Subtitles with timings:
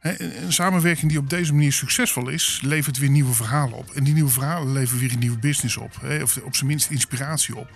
[0.00, 3.90] Een samenwerking die op deze manier succesvol is, levert weer nieuwe verhalen op.
[3.90, 5.90] En die nieuwe verhalen leveren weer een nieuwe business op.
[6.22, 7.68] Of op zijn minst inspiratie op.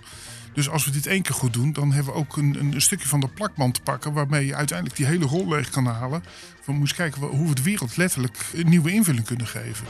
[0.53, 3.07] Dus als we dit één keer goed doen, dan hebben we ook een, een stukje
[3.07, 4.13] van de plakband te pakken.
[4.13, 6.23] Waarmee je uiteindelijk die hele rol leeg kan halen.
[6.65, 9.85] We moeten kijken hoe we de wereld letterlijk een nieuwe invulling kunnen geven.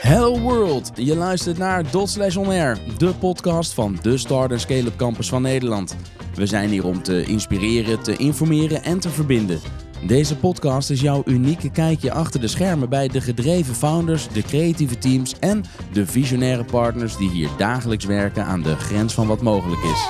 [0.00, 4.96] Hello World, je luistert naar Dot Slash On Air, de podcast van de Start Scale-up
[4.96, 5.96] Campus van Nederland.
[6.36, 9.60] We zijn hier om te inspireren, te informeren en te verbinden.
[10.06, 14.98] Deze podcast is jouw unieke kijkje achter de schermen bij de gedreven founders, de creatieve
[14.98, 19.82] teams en de visionaire partners die hier dagelijks werken aan de grens van wat mogelijk
[19.82, 20.08] is.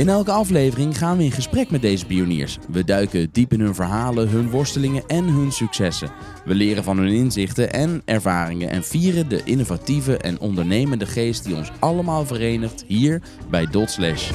[0.00, 2.58] In elke aflevering gaan we in gesprek met deze pioniers.
[2.68, 6.10] We duiken diep in hun verhalen, hun worstelingen en hun successen.
[6.44, 11.54] We leren van hun inzichten en ervaringen en vieren de innovatieve en ondernemende geest die
[11.54, 14.30] ons allemaal verenigt hier bij Dot Slash.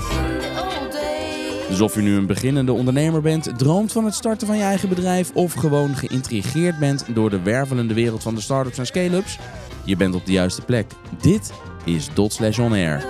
[1.70, 4.90] Dus of je nu een beginnende ondernemer bent, droomt van het starten van je eigen
[4.90, 9.40] bedrijf of gewoon geïntrigeerd bent door de wervelende wereld van de startups en scale-ups,
[9.84, 10.92] je bent op de juiste plek.
[11.22, 11.52] Dit
[11.84, 13.06] is Dot Slash On Air.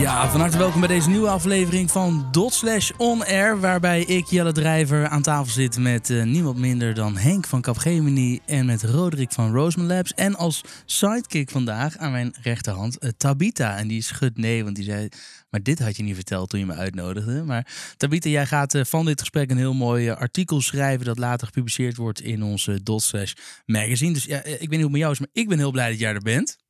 [0.00, 3.60] Ja, van harte welkom bij deze nieuwe aflevering van Dot Slash On Air.
[3.60, 8.40] Waarbij ik, Jelle Drijver, aan tafel zit met uh, niemand minder dan Henk van Capgemini
[8.46, 10.14] en met Roderick van Roseman Labs.
[10.14, 13.76] En als sidekick vandaag aan mijn rechterhand uh, Tabita.
[13.76, 15.08] En die schudt nee, want die zei,
[15.50, 17.42] maar dit had je niet verteld toen je me uitnodigde.
[17.42, 21.46] Maar Tabita, jij gaat uh, van dit gesprek een heel mooi artikel schrijven dat later
[21.46, 23.32] gepubliceerd wordt in onze Dot Slash
[23.66, 24.12] magazine.
[24.12, 25.90] Dus ja, ik weet niet hoe het met jou is, maar ik ben heel blij
[25.90, 26.62] dat jij er bent.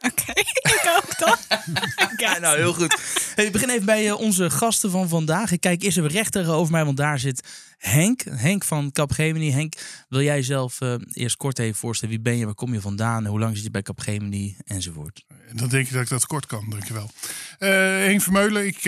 [0.00, 0.32] Oké,
[0.74, 1.40] ik ook toch?
[2.16, 3.00] ja, nou heel goed.
[3.34, 5.52] Hey, ik begin even bij uh, onze gasten van vandaag.
[5.52, 8.22] Ik kijk eerst even recht tegenover mij, want daar zit Henk.
[8.30, 9.50] Henk van Capgemini.
[9.50, 9.74] Henk,
[10.08, 12.14] wil jij jezelf uh, eerst kort even voorstellen?
[12.14, 15.24] Wie ben je, waar kom je vandaan, hoe lang zit je bij Capgemini enzovoort?
[15.52, 17.10] Dan denk je dat ik dat kort kan, dankjewel.
[17.58, 18.82] Uh, Henk Vermeulen, ik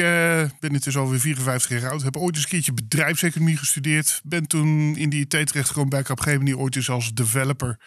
[0.60, 2.02] ben intussen alweer 54 jaar oud.
[2.02, 4.20] Heb ooit eens een keertje bedrijfseconomie gestudeerd.
[4.24, 7.78] Ben toen in die IT terechtgekomen bij Capgemini, ooit eens als developer...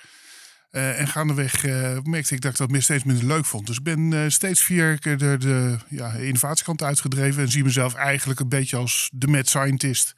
[0.71, 3.67] Uh, en gaandeweg uh, merkte ik dat ik dat steeds minder leuk vond.
[3.67, 7.43] Dus ik ben uh, steeds vier keer de, de ja, innovatiekant uitgedreven.
[7.43, 10.13] En zie mezelf eigenlijk een beetje als de mad scientist.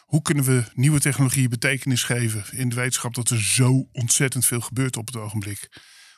[0.00, 4.60] Hoe kunnen we nieuwe technologieën betekenis geven in de wetenschap dat er zo ontzettend veel
[4.60, 5.68] gebeurt op het ogenblik?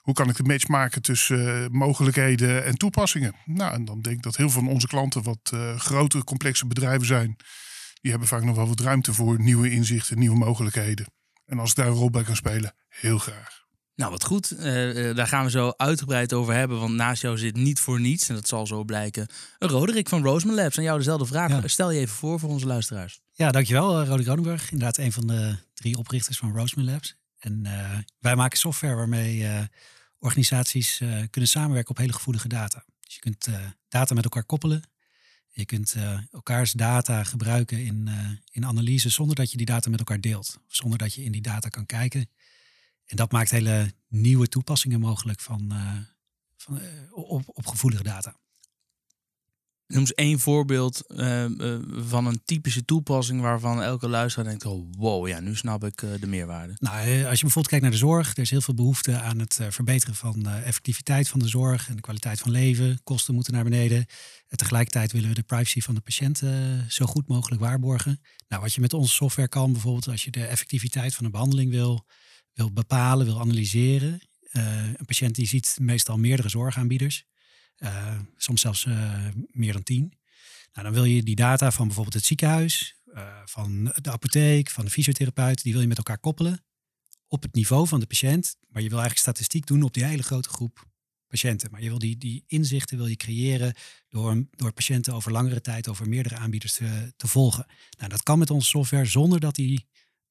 [0.00, 3.34] Hoe kan ik de match maken tussen mogelijkheden en toepassingen?
[3.44, 7.06] Nou, en dan denk ik dat heel veel van onze klanten wat grote, complexe bedrijven
[7.06, 7.37] zijn.
[8.00, 11.06] Die hebben vaak nog wel wat ruimte voor nieuwe inzichten, nieuwe mogelijkheden.
[11.47, 13.66] En als ik daar een rol bij kan spelen, heel graag.
[13.99, 14.53] Nou, wat goed.
[14.53, 16.81] Uh, daar gaan we zo uitgebreid over hebben.
[16.81, 19.27] Want naast jou zit niet voor niets, en dat zal zo blijken,
[19.59, 20.77] Roderick van Roseman Labs.
[20.77, 21.71] En jou dezelfde vraag.
[21.71, 23.21] Stel je even voor voor onze luisteraars.
[23.33, 24.01] Ja, dankjewel.
[24.01, 24.71] Uh, Roderick Rodenburg.
[24.71, 27.17] Inderdaad een van de drie oprichters van Roseman Labs.
[27.39, 29.47] En uh, wij maken software waarmee
[30.19, 32.85] organisaties kunnen samenwerken op hele gevoelige data.
[33.01, 33.49] Dus je kunt
[33.89, 34.83] data met elkaar koppelen.
[35.49, 35.95] Je kunt
[36.33, 38.09] elkaars data gebruiken in,
[38.51, 40.59] in analyse zonder dat je die data met elkaar deelt.
[40.67, 42.29] Zonder dat je in die data kan kijken
[43.09, 45.93] en dat maakt hele nieuwe toepassingen mogelijk van, uh,
[46.57, 48.37] van, uh, op, op gevoelige data.
[49.87, 51.45] Noem eens één voorbeeld uh,
[51.91, 56.27] van een typische toepassing waarvan elke luisteraar denkt: oh wow, ja, nu snap ik de
[56.27, 56.77] meerwaarde.
[56.79, 59.59] Nou, als je bijvoorbeeld kijkt naar de zorg, er is heel veel behoefte aan het
[59.69, 63.01] verbeteren van de effectiviteit van de zorg en de kwaliteit van leven.
[63.03, 64.07] Kosten moeten naar beneden.
[64.49, 66.43] En tegelijkertijd willen we de privacy van de patiënt
[66.89, 68.21] zo goed mogelijk waarborgen.
[68.49, 71.71] Nou, wat je met onze software kan, bijvoorbeeld als je de effectiviteit van een behandeling
[71.71, 72.07] wil
[72.59, 74.21] wil bepalen, wil analyseren.
[74.53, 77.25] Uh, een patiënt die ziet meestal meerdere zorgaanbieders,
[77.79, 80.13] uh, soms zelfs uh, meer dan tien.
[80.73, 82.97] Nou, dan wil je die data van bijvoorbeeld het ziekenhuis,
[83.45, 86.65] van de apotheek, van de fysiotherapeut, die wil je met elkaar koppelen
[87.29, 88.57] op het niveau van de patiënt.
[88.69, 90.87] Maar je wil eigenlijk statistiek doen op die hele grote groep
[91.27, 91.71] patiënten.
[91.71, 93.75] Maar je wil die, die inzichten wil je creëren
[94.09, 97.67] door, door patiënten over langere tijd, over meerdere aanbieders te, te volgen.
[97.99, 99.87] Nou, dat kan met onze software zonder dat die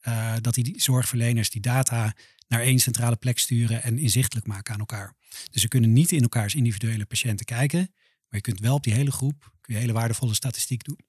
[0.07, 2.15] uh, dat die zorgverleners die data
[2.47, 5.13] naar één centrale plek sturen en inzichtelijk maken aan elkaar.
[5.51, 8.93] Dus ze kunnen niet in elkaars individuele patiënten kijken, maar je kunt wel op die
[8.93, 10.99] hele groep kun je hele waardevolle statistiek doen.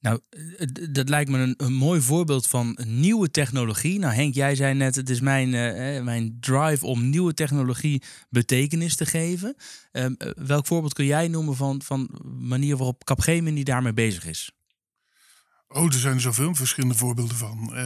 [0.00, 3.98] Nou, eh, dat lijkt me een, een, mooi voorbeeld van nieuwe technologie.
[3.98, 8.96] Nou, Henk, jij zei net, het is mijn, uh, mijn drive om nieuwe technologie betekenis
[8.96, 9.56] te geven.
[9.92, 14.50] Uh, welk voorbeeld kun jij noemen van, van manier waarop Capgemini daarmee bezig is?
[15.72, 17.70] Oh, er zijn er zoveel verschillende voorbeelden van.
[17.74, 17.84] Uh,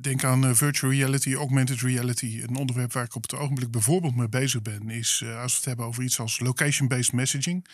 [0.00, 2.40] denk aan uh, virtual reality, augmented reality.
[2.42, 5.56] Een onderwerp waar ik op het ogenblik bijvoorbeeld mee bezig ben, is uh, als we
[5.56, 7.66] het hebben over iets als location-based messaging.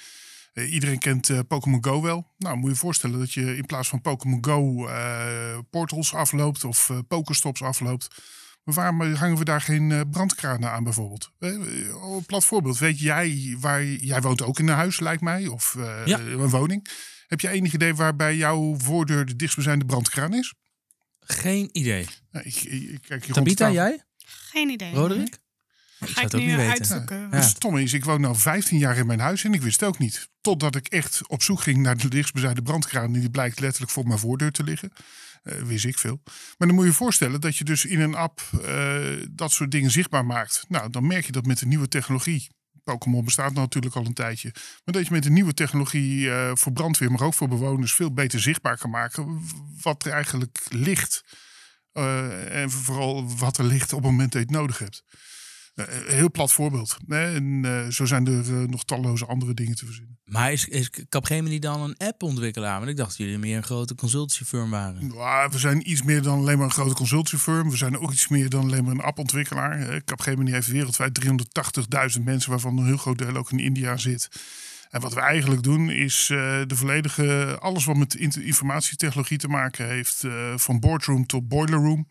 [0.55, 2.27] iedereen kent Pokémon Go wel.
[2.39, 4.89] Nou, moet je je voorstellen dat je in plaats van Pokémon Go
[5.71, 8.09] portals afloopt of pokerstops afloopt.
[8.69, 11.31] Maar waarom hangen we daar geen eh, brandkranen aan bijvoorbeeld?
[11.39, 12.79] Eh, Een plat voorbeeld.
[12.79, 13.85] Weet jij waar...
[13.85, 15.47] Jij woont ook in een huis, lijkt mij.
[15.47, 16.19] Of eh, Ja.
[16.19, 16.89] een woning.
[17.29, 20.55] Heb je enig idee waar bij jouw voordeur de dichtstbijzijnde brandkraan is?
[21.21, 22.07] Geen idee.
[22.31, 23.73] Nou, ik, ik, ik kijk hier rond de Tabita, tafel.
[23.75, 24.03] jij?
[24.27, 24.93] Geen idee.
[24.95, 25.39] Roderick?
[26.01, 26.73] Ik Ga zou ik het ook nu niet weten.
[26.73, 27.17] uitzoeken.
[27.21, 27.29] Ja.
[27.31, 29.89] Het stomme is, ik woon nu 15 jaar in mijn huis en ik wist het
[29.89, 30.29] ook niet.
[30.41, 33.15] Totdat ik echt op zoek ging naar de dichtstbijzijnde brandkraan.
[33.15, 34.93] En die blijkt letterlijk voor mijn voordeur te liggen.
[35.43, 36.21] Eh, wist ik veel.
[36.25, 39.71] Maar dan moet je je voorstellen dat je dus in een app eh, dat soort
[39.71, 40.65] dingen zichtbaar maakt.
[40.69, 42.49] Nou, dan merk je dat met de nieuwe technologie.
[42.93, 44.51] Pokémon bestaat natuurlijk al een tijdje.
[44.55, 48.13] Maar dat je met de nieuwe technologie eh, voor brandweer, maar ook voor bewoners, veel
[48.13, 49.41] beter zichtbaar kan maken.
[49.83, 51.25] Wat er eigenlijk ligt.
[51.93, 55.05] Eh, en vooral wat er ligt op het moment dat je het nodig hebt.
[55.87, 56.97] Eh, Een heel plat voorbeeld.
[57.09, 60.19] En eh, zo zijn er eh, nog talloze andere dingen te verzinnen.
[60.25, 62.79] Maar is, is Capgemini dan een app-ontwikkelaar?
[62.79, 65.07] Want ik dacht dat jullie meer een grote consultancyfirm waren.
[65.07, 67.71] Nou, we zijn iets meer dan alleen maar een grote consultancyfirm.
[67.71, 69.81] We zijn ook iets meer dan alleen maar een appontwikkelaar.
[69.81, 71.15] Eh, Capgemini heeft wereldwijd
[72.19, 74.29] 380.000 mensen, waarvan een heel groot deel ook in India zit.
[74.91, 79.49] En wat we eigenlijk doen is eh, de volledige, alles wat met in- informatietechnologie te
[79.49, 82.09] maken heeft, eh, van boardroom tot boiler room.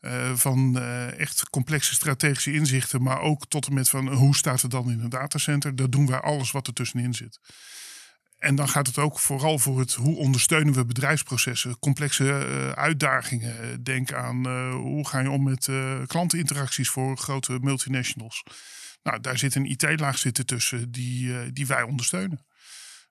[0.00, 4.62] Eh, van eh, echt complexe strategische inzichten, maar ook tot en met van hoe staat
[4.62, 5.76] het dan in een datacenter.
[5.76, 7.38] Daar doen wij alles wat er tussenin zit.
[8.38, 13.60] En dan gaat het ook vooral voor het hoe ondersteunen we bedrijfsprocessen, complexe eh, uitdagingen.
[13.60, 18.42] Eh, Denk aan eh, hoe ga je om met eh, klanteninteracties voor grote multinationals.
[19.02, 22.46] Nou, daar zit een IT-laag zitten tussen die, eh, die wij ondersteunen.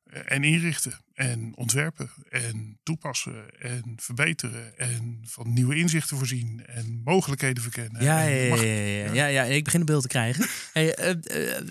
[0.10, 7.64] En inrichten en ontwerpen en toepassen en verbeteren en van nieuwe inzichten voorzien en mogelijkheden
[7.64, 8.04] verkennen.
[8.04, 10.48] Ja, ja, ja, ja, ja, ja, ik begin een beeld te krijgen.
[10.74, 11.64] Hey, eh, eh,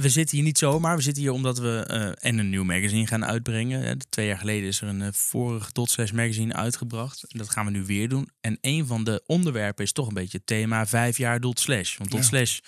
[0.00, 0.96] we, zitten hier niet zomaar.
[0.96, 3.98] We zitten hier omdat we eh, en een nieuw magazine gaan uitbrengen.
[4.08, 7.24] Twee jaar geleden is er een vorig Dot Slash magazine uitgebracht.
[7.28, 8.28] En dat gaan we nu weer doen.
[8.40, 11.96] En een van de onderwerpen is toch een beetje het thema vijf jaar Dot Slash.
[11.96, 12.24] Want Dot.
[12.24, 12.58] Slash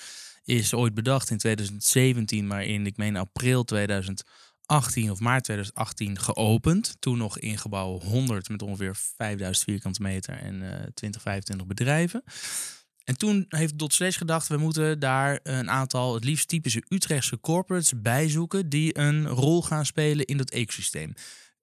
[0.44, 4.26] is ooit bedacht in 2017, maar in, ik meen, april 2018
[4.66, 6.96] of maart 2018 geopend.
[6.98, 12.22] Toen nog in gebouw 100 met ongeveer 5000 vierkante meter en eh 20, 25 bedrijven.
[13.04, 18.00] En toen heeft Dot gedacht, we moeten daar een aantal, het liefst typische Utrechtse corporates
[18.02, 21.14] bijzoeken die een rol gaan spelen in dat ecosysteem.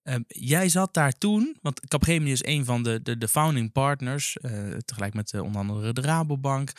[0.03, 4.37] Ehm, jij zat daar toen, want Capgemini is een van de, de, de founding partners,
[4.37, 6.71] eh, tegelijk met eh, onder andere de Rabobank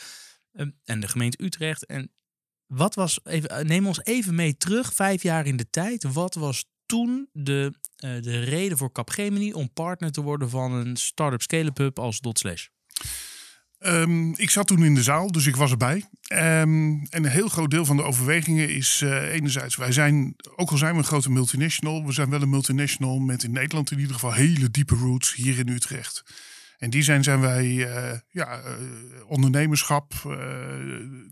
[0.53, 1.85] ehm, en de gemeente Utrecht.
[1.85, 2.11] En
[2.67, 6.03] wat was, even, eh, neem ons even mee terug, vijf jaar in de tijd.
[6.03, 10.95] Wat was toen de, eh, de reden voor Capgemini om partner te worden van een
[10.95, 12.67] start-up scale-up als Dot Slash?
[13.83, 16.09] Ehm, ik zat toen in de zaal, dus ik was erbij.
[16.21, 16.41] Ehm,
[16.91, 20.77] en een heel groot deel van de overwegingen is eh, enerzijds, wij zijn, ook al
[20.77, 24.13] zijn we een grote multinational, we zijn wel een multinational met in Nederland in ieder
[24.13, 26.23] geval hele diepe roots hier in Utrecht.
[26.83, 28.73] En die zijn, zijn wij, eh, ja, eh,
[29.27, 30.23] ondernemerschap, eh,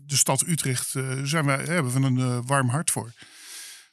[0.06, 3.12] de stad Utrecht, zijn wij, hebben we een warm hart voor.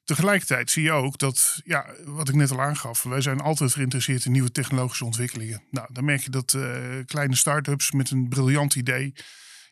[0.04, 4.26] Tegelijkertijd zie je ook dat, ja, wat ik net al aangaf, wij zijn altijd geïnteresseerd
[4.26, 5.64] in nieuwe technologische ontwikkelingen.
[5.72, 6.58] Nou, dan merk je dat
[7.06, 9.14] kleine start-ups met een briljant idee,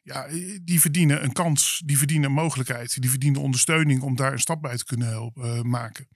[0.04, 0.28] ja,
[0.63, 4.62] die verdienen een kans, die verdienen een mogelijkheid, die verdienen ondersteuning om daar een stap
[4.62, 6.07] bij te kunnen helpen, maken.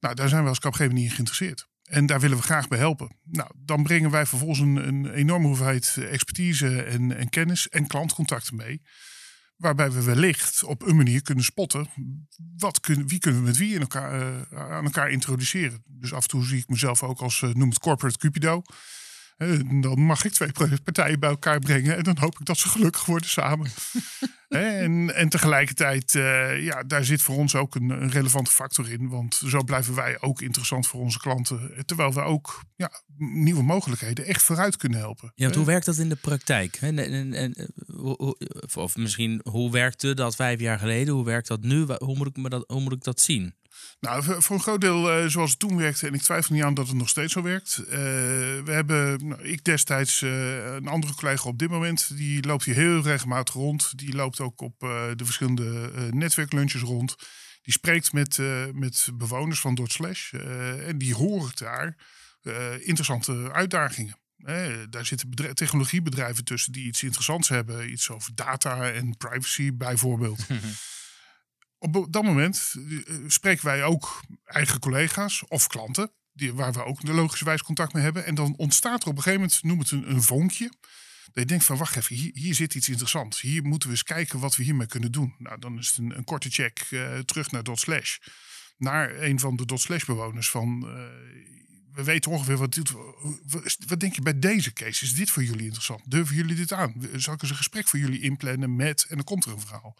[0.00, 1.68] Nou, daar zijn we als Capgemini in geïnteresseerd.
[1.84, 3.16] En daar willen we graag bij helpen.
[3.24, 8.56] Nou, dan brengen wij vervolgens een, een enorme hoeveelheid expertise en, en kennis en klantcontacten
[8.56, 8.82] mee.
[9.56, 11.88] Waarbij we wellicht op een manier kunnen spotten.
[12.56, 14.20] Wat wie kunnen we met wie in elkaar,
[14.50, 15.84] eh, aan elkaar introduceren.
[15.86, 18.62] Dus af en toe zie ik mezelf ook als, eh, het corporate cupido.
[19.36, 20.52] Eh, dan mag ik twee
[20.84, 21.96] partijen bij elkaar brengen.
[21.96, 23.70] En dan hoop ik dat ze gelukkig worden samen.
[24.48, 28.90] Hè, en, en tegelijkertijd, eh, ja, daar zit voor ons ook een, een relevante factor
[28.90, 29.08] in.
[29.08, 31.74] Want zo blijven wij ook interessant voor onze klanten.
[31.74, 35.32] eh, Terwijl we ook ja, nieuwe mogelijkheden echt vooruit kunnen helpen.
[35.34, 36.76] Ja, want hoe werkt dat in de praktijk?
[36.80, 37.66] En, en, eh,
[38.74, 41.14] of, misschien, hoe werkte dat vijf jaar geleden?
[41.14, 41.86] Hoe werkt dat nu?
[41.98, 43.54] Hoe moet ik, me dat, hoe moet ik dat zien?
[44.04, 46.06] Nou, voor een groot deel eh, zoals het toen werkte.
[46.06, 47.78] En ik twijfel niet aan dat het nog steeds zo werkt.
[47.78, 47.98] Eh,
[48.64, 52.16] we hebben, nou, ik destijds, eh, een andere collega op dit moment.
[52.16, 53.98] Die loopt hier heel regelmatig rond.
[53.98, 54.74] Die loopt ook op
[55.16, 57.16] de verschillende netwerklunches rond.
[57.62, 58.38] Die spreekt met,
[58.72, 60.32] met bewoners van Dort Slash.
[60.86, 61.96] en die horen daar
[62.80, 64.18] interessante uitdagingen.
[64.90, 67.90] Daar zitten technologiebedrijven tussen die iets interessants hebben.
[67.90, 70.46] Iets over data en privacy bijvoorbeeld.
[71.84, 76.10] Op dat moment eh, spreken wij ook eigen collega's of klanten.
[76.32, 78.24] Die, waar we ook logischerwijs contact mee hebben.
[78.24, 80.72] En dan ontstaat er op een gegeven moment, noem het een, een vonkje.
[81.24, 83.40] Dat je denkt van, wacht even, hier, hier zit iets interessants.
[83.40, 85.34] Hier moeten we eens kijken wat we hiermee kunnen doen.
[85.38, 88.18] Nou, dan is het een, een korte check eh, terug naar Dot Slash.
[88.76, 90.88] Naar een van de Dot Slash bewoners van...
[90.88, 90.92] eh,
[91.92, 92.92] we weten ongeveer wat dit.
[93.86, 95.04] Wat denk je bij deze case?
[95.04, 96.10] Is dit voor jullie interessant?
[96.10, 96.94] Durven jullie dit aan?
[97.14, 99.06] Zal ik eens een gesprek voor jullie inplannen met.
[99.08, 99.96] En dan komt er een verhaal.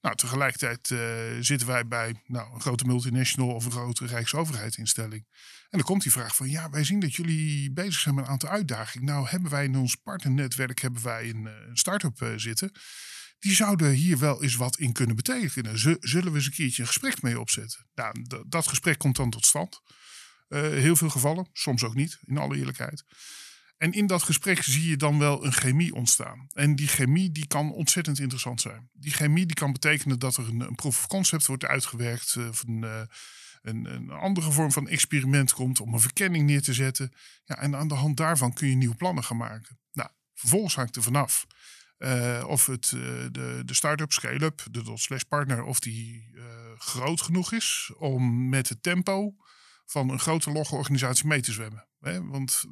[0.00, 1.00] Nou, tegelijkertijd uh,
[1.40, 5.26] zitten wij bij nou, een grote multinational of een grote rijksoverheidsinstelling.
[5.70, 8.30] En dan komt die vraag van, ja, wij zien dat jullie bezig zijn met een
[8.30, 9.06] aantal uitdagingen.
[9.06, 12.72] Nou, hebben wij in ons partnernetwerk hebben wij een, eh, een start-up uh, zitten.
[13.38, 15.78] Die zouden hier wel eens wat in kunnen betekenen.
[16.00, 17.86] Zullen we eens een keertje een gesprek mee opzetten?
[17.94, 19.80] Nou, dat gesprek komt dan tot stand.
[20.48, 23.04] Heel veel gevallen, soms ook niet, in alle eerlijkheid.
[23.80, 26.46] En in dat gesprek zie je dan wel een chemie ontstaan.
[26.52, 28.90] En die chemie die kan ontzettend interessant zijn.
[28.92, 32.34] Die chemie die kan betekenen dat er een, een proof of concept wordt uitgewerkt.
[32.34, 33.00] Uh, of een, uh,
[33.62, 37.12] een, een, andere vorm van experiment komt om een verkenning neer te zetten.
[37.44, 39.78] Ja, en aan de hand daarvan kun je nieuwe plannen gaan maken.
[39.92, 41.46] Nou, vervolgens hangt er vanaf.
[41.98, 46.34] Uh, of het, de, de start-up, scale-up, de dot slash partner, of die
[46.78, 49.34] groot genoeg is om met het tempo
[49.86, 51.88] van een grote logge organisatie mee te zwemmen.
[52.00, 52.24] Hè?
[52.24, 52.64] Want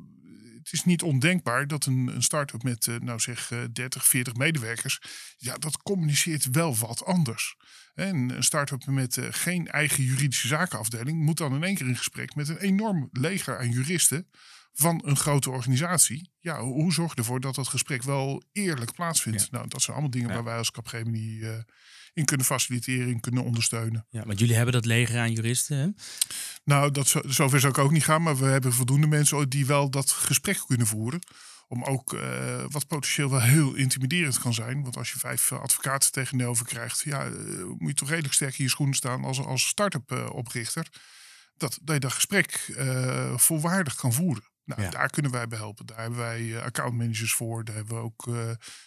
[0.71, 4.35] het is niet ondenkbaar dat een, een start-up met, uh, nou zeg, uh, 30, 40
[4.35, 5.01] medewerkers,
[5.37, 7.57] ja, dat communiceert wel wat anders.
[7.95, 11.97] En een start-up met uh, geen eigen juridische zakenafdeling moet dan in één keer in
[11.97, 14.29] gesprek met een enorm leger aan juristen
[14.73, 16.31] van een grote organisatie.
[16.39, 19.41] Ja, hoe, hoe zorg je ervoor dat dat gesprek wel eerlijk plaatsvindt?
[19.41, 19.49] Ja.
[19.51, 20.35] Nou, dat zijn allemaal dingen ja.
[20.35, 21.65] waar wij als Capgemini
[22.19, 24.07] in kunnen faciliteren, in kunnen ondersteunen.
[24.11, 25.89] Ja, want jullie hebben dat leger aan juristen, hè?
[26.65, 29.67] Nou, dat zo, zover zou ik ook niet gaan, maar we hebben voldoende mensen die
[29.67, 31.21] wel dat gesprek kunnen voeren.
[31.69, 34.83] Om ook uh, wat potentieel wel heel intimiderend kan zijn.
[34.83, 38.65] Want als je vijf advocaten tegenover krijgt, ja, uh, moet je toch redelijk sterk in
[38.65, 40.87] je schoenen staan als, als start-up uh, oprichter.
[41.57, 42.75] Dat, dat je dat gesprek
[43.37, 44.45] volwaardig kan voeren.
[44.69, 44.91] Nou, ja.
[44.91, 45.87] daar kunnen wij bij helpen.
[45.87, 47.65] Daar hebben wij accountmanagers voor.
[47.65, 48.35] Daar hebben we ook uh,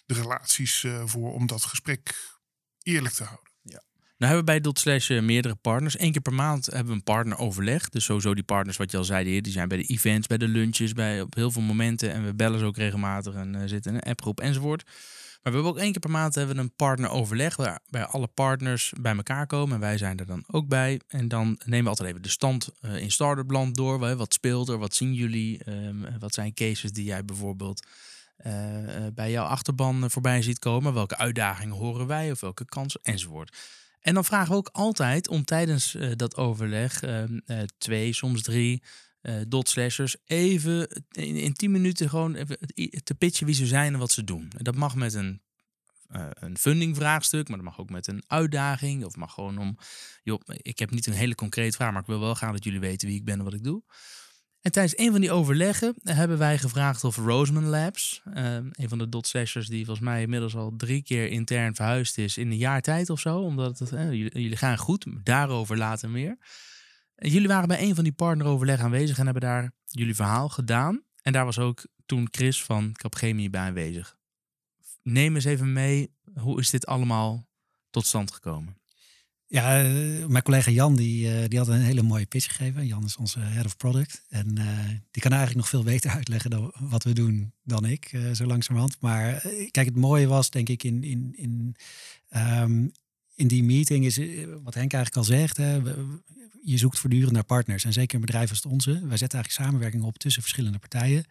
[0.05, 2.30] de relaties uh, voor om dat gesprek
[2.83, 3.51] eerlijk te houden.
[3.61, 3.81] Ja.
[4.17, 5.99] Nou hebben we bij Dotslash meerdere partners.
[5.99, 7.89] Eén keer per maand hebben we een partneroverleg.
[7.89, 10.47] Dus sowieso die partners, wat je al zei, die zijn bij de events, bij de
[10.47, 12.11] lunches, bij op heel veel momenten.
[12.13, 14.83] En we bellen ze ook regelmatig en zitten in een appgroep enzovoort.
[15.43, 18.93] Maar we hebben ook één keer per maand hebben we een partneroverleg waarbij alle partners
[18.99, 19.73] bij elkaar komen.
[19.75, 20.99] En wij zijn er dan ook bij.
[21.07, 23.99] En dan nemen we altijd even de stand uh, in Startup Land door.
[23.99, 24.77] Wat speelt er?
[24.77, 25.69] Wat zien jullie?
[25.69, 27.87] Um, wat zijn cases die jij bijvoorbeeld
[29.13, 30.93] bij jouw achterban voorbij ziet komen?
[30.93, 32.31] Welke uitdagingen horen wij?
[32.31, 32.99] Of welke kansen?
[33.03, 33.57] Enzovoort.
[33.99, 37.03] En dan vragen we ook altijd om tijdens dat overleg
[37.77, 38.81] twee, soms drie
[39.21, 42.57] uh, dotslashers even in, in 10 minuten gewoon even
[43.03, 44.51] te pitchen wie ze zijn en wat ze doen.
[44.57, 45.41] En dat mag met een,
[46.11, 49.05] uh, een funding vraagstuk, maar dat mag ook met een uitdaging.
[49.05, 49.77] Of mag gewoon om,
[50.23, 52.79] joh, ik heb niet een hele concrete vraag, maar ik wil wel graag dat jullie
[52.79, 53.83] weten wie ik ben en wat ik doe.
[54.61, 58.97] En tijdens een van die overleggen hebben wij gevraagd of Roseman Labs, uh, een van
[58.97, 62.81] de dotslashers die volgens mij inmiddels al drie keer intern verhuisd is in een jaar
[62.81, 66.37] tijd of zo, omdat jullie, jullie gaan goed, daarover later meer.
[67.15, 71.03] Jullie waren bij een van die partneroverleg aanwezig en hebben daar jullie verhaal gedaan.
[71.21, 74.17] En daar was ook toen Chris van Capgemini bij aanwezig.
[75.03, 77.47] Neem eens even mee, hoe is dit allemaal
[77.89, 78.80] tot stand gekomen?
[79.51, 82.87] Ja, uh, mijn collega Jan die, uh, die had een hele mooie pitch gegeven.
[82.87, 84.23] Jan is onze head of product.
[84.29, 88.11] En uh, die kan eigenlijk nog veel beter uitleggen dan wat we doen dan ik,
[88.33, 88.97] zo langzamerhand.
[88.99, 89.41] Maar
[89.71, 91.75] kijk, het mooie was denk ik in, in, in,
[92.35, 92.91] um,
[93.35, 94.17] in die meeting is
[94.63, 95.57] wat Henk eigenlijk al zegt.
[95.57, 95.81] Hè,
[96.61, 97.83] je zoekt voortdurend naar partners.
[97.83, 98.91] En zeker een bedrijf als het onze.
[98.91, 101.25] Wij zetten eigenlijk samenwerking op tussen verschillende partijen.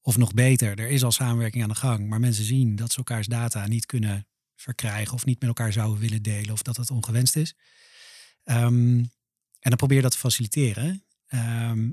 [0.00, 2.08] Of nog beter, er is al samenwerking aan de gang.
[2.08, 4.26] Maar mensen zien dat ze elkaars data niet kunnen
[4.60, 5.14] verkrijgen.
[5.14, 6.52] Of niet met elkaar zouden willen delen.
[6.52, 7.54] Of dat het ongewenst is.
[8.44, 8.98] Um,
[9.60, 11.04] en dan probeer je dat te faciliteren.
[11.28, 11.92] Um,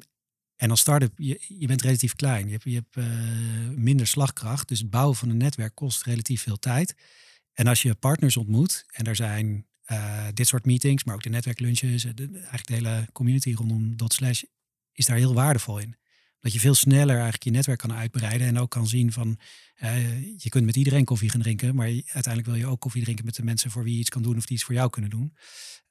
[0.56, 2.46] en als start-up, je, je bent relatief klein.
[2.46, 4.68] Je hebt, je hebt uh, minder slagkracht.
[4.68, 6.96] Dus het bouwen van een netwerk kost relatief veel tijd.
[7.54, 11.30] En als je partners ontmoet, en er zijn uh, dit soort meetings, maar ook de
[11.30, 14.44] netwerklunches, de, eigenlijk de hele community rondom .slash
[14.92, 15.96] is daar heel waardevol in.
[16.46, 19.40] Dat je veel sneller eigenlijk je netwerk kan uitbreiden en ook kan zien van,
[19.84, 23.26] uh, je kunt met iedereen koffie gaan drinken, maar uiteindelijk wil je ook koffie drinken
[23.26, 25.10] met de mensen voor wie je iets kan doen of die iets voor jou kunnen
[25.10, 25.36] doen.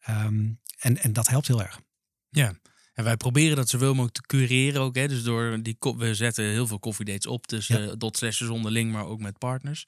[0.09, 1.81] Um, en, en dat helpt heel erg.
[2.29, 2.55] Ja,
[2.95, 4.97] en wij proberen dat zoveel mogelijk te cureren ook.
[4.97, 5.09] Hè?
[5.09, 7.95] Dus door die we zetten heel veel koffiedates op tussen ja.
[7.95, 9.87] dotslashes onderling, maar ook met partners.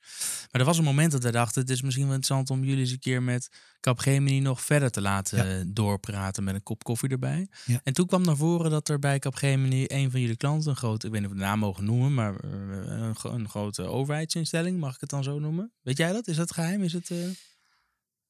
[0.51, 2.81] Maar er was een moment dat wij dachten, het is misschien wel interessant om jullie
[2.81, 3.49] eens een keer met
[3.81, 5.65] Capgemini nog verder te laten ja.
[5.67, 7.49] doorpraten met een kop koffie erbij.
[7.65, 7.81] Ja.
[7.83, 11.07] En toen kwam naar voren dat er bij Capgemini een van jullie klanten, een grote,
[11.07, 14.95] ik weet niet of ik de naam mogen noemen, maar een, een grote overheidsinstelling, mag
[14.95, 15.73] ik het dan zo noemen?
[15.83, 16.27] Weet jij dat?
[16.27, 16.83] Is dat geheim?
[16.83, 17.11] Is het...
[17.11, 17.29] Uh...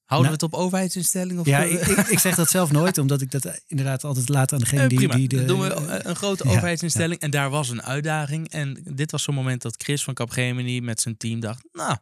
[0.06, 1.40] Houden nou, we het op overheidsinstelling?
[1.40, 4.58] Of ja, ik, ik, zeg dat zelf nooit, omdat ik dat inderdaad altijd laat aan
[4.58, 5.44] degene die, die de...
[5.44, 7.26] Doen we een grote ja, overheidsinstelling ja.
[7.26, 8.50] en daar was een uitdaging.
[8.50, 11.64] En dit was zo'n moment dat Chris van Capgemini met zijn team dacht...
[11.72, 11.96] nou,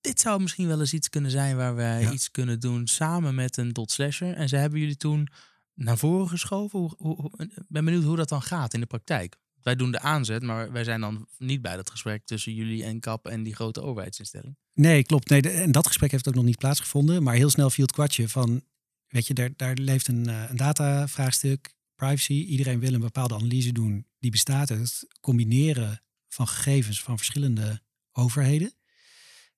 [0.00, 2.10] dit zou misschien wel eens iets kunnen zijn waar wij ja.
[2.10, 4.34] iets kunnen doen samen met een dot slasher.
[4.34, 5.28] En ze hebben jullie toen
[5.74, 6.78] naar voren geschoven?
[6.78, 9.36] Hoe, hoe, hoe- ik ben benieuwd hoe dat dan gaat in de praktijk.
[9.62, 13.00] Wij doen de aanzet, maar wij zijn dan niet bij dat gesprek tussen jullie en
[13.00, 14.56] KAP en die grote overheidsinstelling.
[14.74, 15.28] Nee, klopt.
[15.28, 17.22] Nee, de- en dat gesprek heeft ook nog niet plaatsgevonden.
[17.22, 18.62] Maar heel snel viel het kwartje van,
[19.08, 22.32] weet je, daar, daar leeft een, eh, een datavraagstuk, privacy.
[22.32, 24.06] Iedereen wil een bepaalde analyse doen.
[24.18, 28.72] Die bestaat uit het combineren van gegevens van verschillende overheden.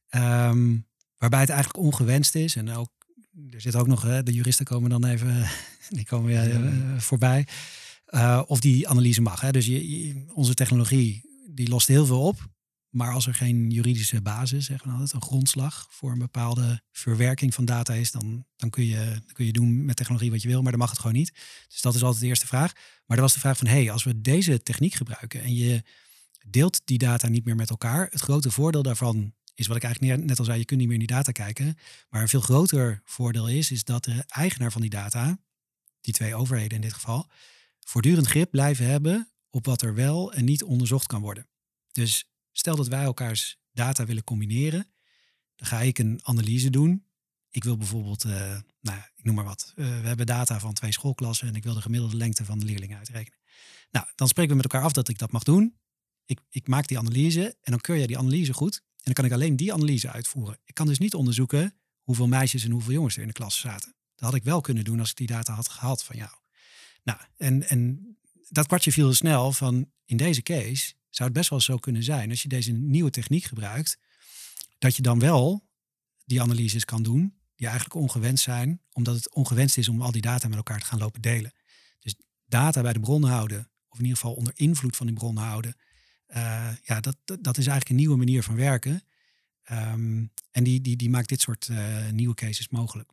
[0.09, 0.77] Ehm,
[1.17, 2.57] waarbij het eigenlijk ongewenst is.
[2.57, 2.91] En ook,
[3.51, 5.49] er zit ook nog, hè, de juristen komen dan even,
[5.97, 7.47] die komen weer eh, voorbij.
[8.05, 9.41] Eh, of die analyse mag.
[9.41, 9.51] Hè.
[9.53, 12.53] Dus je, je- onze technologie, die lost heel veel op.
[12.95, 17.55] Maar als er geen juridische basis, zeggen we altijd, een grondslag voor een bepaalde verwerking
[17.55, 20.49] van data is, dan, dan, kun je, dan kun je doen met technologie wat je
[20.49, 21.33] wil, maar dan mag het gewoon niet.
[21.69, 22.73] Dus dat is altijd de eerste vraag.
[23.07, 25.83] Maar er was de vraag van, hey, als we deze techniek gebruiken en je
[26.47, 30.25] deelt die data niet meer met elkaar, het grote voordeel daarvan is wat ik eigenlijk
[30.25, 31.79] net al zei, je kunt niet meer in die data kijken.
[32.09, 35.39] Maar een veel groter voordeel is, is dat de eigenaar van die data,
[36.01, 37.31] die twee overheden in dit geval,
[37.81, 41.49] voortdurend grip blijven hebben op wat er wel en niet onderzocht kan worden.
[41.93, 44.87] Dus stel dat wij elkaars data willen combineren,
[45.57, 47.07] dan ga ik een analyse doen.
[47.51, 49.73] Ik wil bijvoorbeeld, eh, nou, ik noem maar wat.
[49.77, 52.65] Eh, we hebben data van twee schoolklassen en ik wil de gemiddelde lengte van de
[52.65, 53.39] leerlingen uitrekenen.
[53.91, 55.79] Nou, dan spreken we met elkaar af dat ik dat mag doen.
[56.25, 58.77] Ik, ik maak die analyse en dan keur jij die analyse goed.
[58.77, 60.59] En dan kan ik alleen die analyse uitvoeren.
[60.65, 63.95] Ik kan dus niet onderzoeken hoeveel meisjes en hoeveel jongens er in de klas zaten.
[64.15, 66.31] Dat had ik wel kunnen doen als ik die data had gehad van jou.
[67.03, 68.17] Nou, en, en
[68.49, 72.31] dat kwartje viel snel van in deze case zou het best wel zo kunnen zijn
[72.31, 73.99] als je deze nieuwe techniek gebruikt,
[74.79, 75.69] dat je dan wel
[76.25, 80.23] die analyses kan doen die eigenlijk ongewenst zijn, omdat het ongewenst is om al die
[80.23, 81.53] data met elkaar te gaan lopen delen.
[82.01, 82.15] Dus
[82.47, 85.75] data bij de bron houden, of in ieder geval onder invloed van die bron houden,
[86.27, 89.03] eh, ja, dat, dat, dat is eigenlijk een nieuwe manier van werken.
[89.63, 93.13] Ehm, en die, die, die maakt dit soort eh, nieuwe cases mogelijk.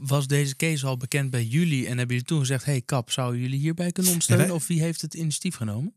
[0.00, 3.40] Was deze case al bekend bij jullie en hebben jullie toen gezegd, hey KAP, zouden
[3.40, 4.46] jullie hierbij kunnen ondersteunen?
[4.46, 5.94] wij- Of wie heeft het initiatief genomen?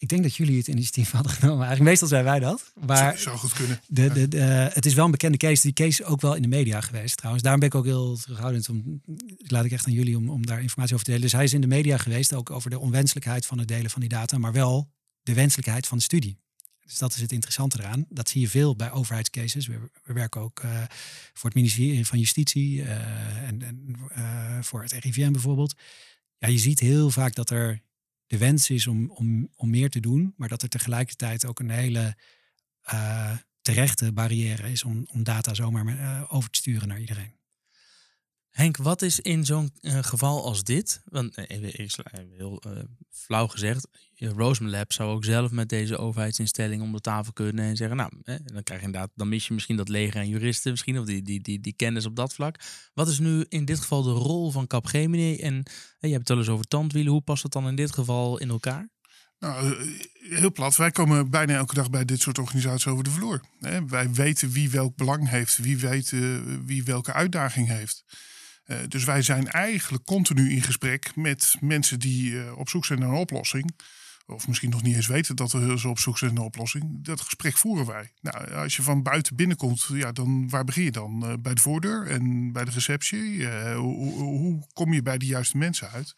[0.00, 1.58] Ik denk dat jullie het initiatief hadden genomen.
[1.58, 2.72] Eigenlijk meestal zijn wij dat.
[2.86, 3.80] Maar zou, zou goed kunnen.
[3.86, 4.38] De, de, de,
[4.72, 5.62] het is wel een bekende case.
[5.62, 7.42] Die case ook wel in de media geweest trouwens.
[7.42, 8.68] Daarom ben ik ook heel terughoudend.
[8.68, 9.02] Om,
[9.36, 11.26] laat ik echt aan jullie om, om daar informatie over te delen.
[11.26, 14.00] Dus hij is in de media geweest, ook over de onwenselijkheid van het delen van
[14.00, 14.38] die data.
[14.38, 14.90] Maar wel
[15.22, 16.38] de wenselijkheid van de studie.
[16.90, 18.06] Dus dat is het interessante eraan.
[18.08, 19.66] Dat zie je veel bij overheidscases.
[19.66, 20.82] We, we werken ook eh,
[21.32, 25.74] voor het ministerie van Justitie eh, en, en eh, voor het RIVM bijvoorbeeld.
[26.38, 27.82] Ja, je ziet heel vaak dat er
[28.30, 31.70] de wens is om, om, om meer te doen, maar dat er tegelijkertijd ook een
[31.70, 32.16] hele
[32.80, 37.39] eh, terechte barrière is om, om data zomaar eh, over te sturen naar iedereen.
[38.50, 41.02] Henk, wat is in zo'n eh, geval als dit?
[41.04, 42.04] Want eh, ik even
[42.36, 47.00] heel eh, flauw gezegd, eh, Roseman Lab zou ook zelf met deze overheidsinstelling om de
[47.00, 49.88] tafel kunnen en zeggen, nou, eh, dan krijg je inderdaad, dan mis je misschien dat
[49.88, 52.56] leger en juristen misschien, of die, die, die, die kennis op dat vlak.
[52.94, 55.36] Wat is nu in dit geval de rol van Capgemini?
[55.36, 57.92] En eh, je hebt het wel eens over tandwielen, hoe past dat dan in dit
[57.92, 58.88] geval in elkaar?
[59.38, 59.86] Nou, eh,
[60.38, 60.76] heel plat.
[60.76, 63.40] Wij komen bijna elke dag bij dit soort organisaties over de vloer.
[63.86, 66.20] Wij weten wie welk belang heeft, wie weet eh,
[66.64, 68.04] wie welke uitdaging heeft.
[68.70, 72.98] Eh, dus wij zijn eigenlijk continu in gesprek met mensen die eh, op zoek zijn
[72.98, 73.76] naar een oplossing.
[74.26, 77.04] Of misschien nog niet eens weten dat ze op zoek zijn naar een oplossing.
[77.04, 78.12] Dat gesprek voeren wij.
[78.20, 81.26] Nou, als je van buiten binnenkomt, ja, dan waar begin je dan?
[81.26, 83.46] Eh, bij de voordeur en bij de receptie?
[83.74, 86.14] Hoe, hoe kom je bij de juiste mensen uit?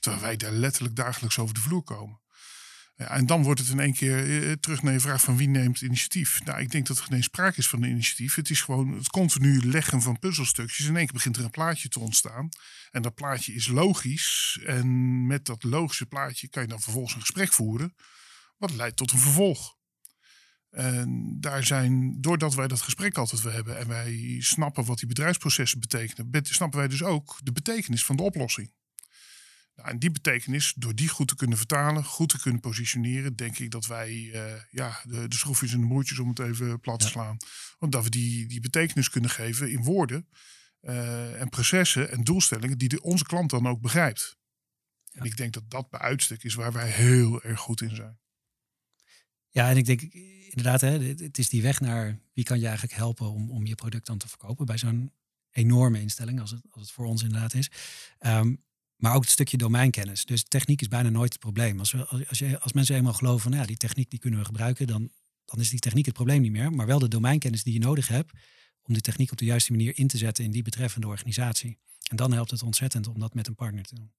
[0.00, 2.18] Terwijl wij daar letterlijk dagelijks over de vloer komen.
[2.96, 5.80] En dan wordt het in één keer eh, terug naar je vraag van wie neemt
[5.80, 6.44] initiatief.
[6.44, 8.34] Nou, ik denk dat er geen sprake is van een initiatief.
[8.34, 10.86] Het is gewoon het continu leggen van puzzelstukjes.
[10.86, 12.48] In één keer begint er een plaatje te ontstaan.
[12.90, 14.60] En dat plaatje is logisch.
[14.64, 17.94] En met dat logische plaatje kan je dan vervolgens een gesprek voeren.
[18.56, 19.76] Wat leidt tot een vervolg.
[20.70, 25.08] En daar zijn, doordat wij dat gesprek altijd weer hebben en wij snappen wat die
[25.08, 28.72] bedrijfsprocessen betekenen, bet- snappen wij dus ook de betekenis van de oplossing.
[29.76, 33.58] Nou, en die betekenis, door die goed te kunnen vertalen, goed te kunnen positioneren, denk
[33.58, 36.98] ik dat wij eh, ja, de, de schroefjes en de moertjes, om het even plat
[36.98, 37.10] te Ja.
[37.10, 37.36] slaan,
[37.78, 40.28] omdat we die, die betekenis kunnen geven in woorden
[40.80, 44.38] eh, en processen en doelstellingen die de, onze klant dan ook begrijpt.
[45.12, 48.18] En ik denk dat dat bij uitstek is waar wij heel erg goed in zijn.
[49.48, 50.00] Ja, en ik denk
[50.48, 53.74] inderdaad, hè, het is die weg naar wie kan je eigenlijk helpen om, om je
[53.74, 55.12] product dan te verkopen bij zo'n
[55.50, 57.70] enorme instelling als het, als het voor ons inderdaad is.
[58.18, 58.54] Ehm,
[58.96, 60.24] maar ook het stukje domeinkennis.
[60.24, 61.78] Dus techniek is bijna nooit het probleem.
[61.78, 64.40] Als, we, als, je, als mensen eenmaal geloven van nou ja, die techniek die kunnen
[64.40, 65.10] we gebruiken, dan,
[65.44, 66.72] dan is die techniek het probleem niet meer.
[66.72, 68.32] Maar wel de domeinkennis die je nodig hebt
[68.82, 71.78] om die techniek op de juiste manier in te zetten in die betreffende organisatie.
[72.10, 74.12] En dan helpt het ontzettend om dat met een partner te doen.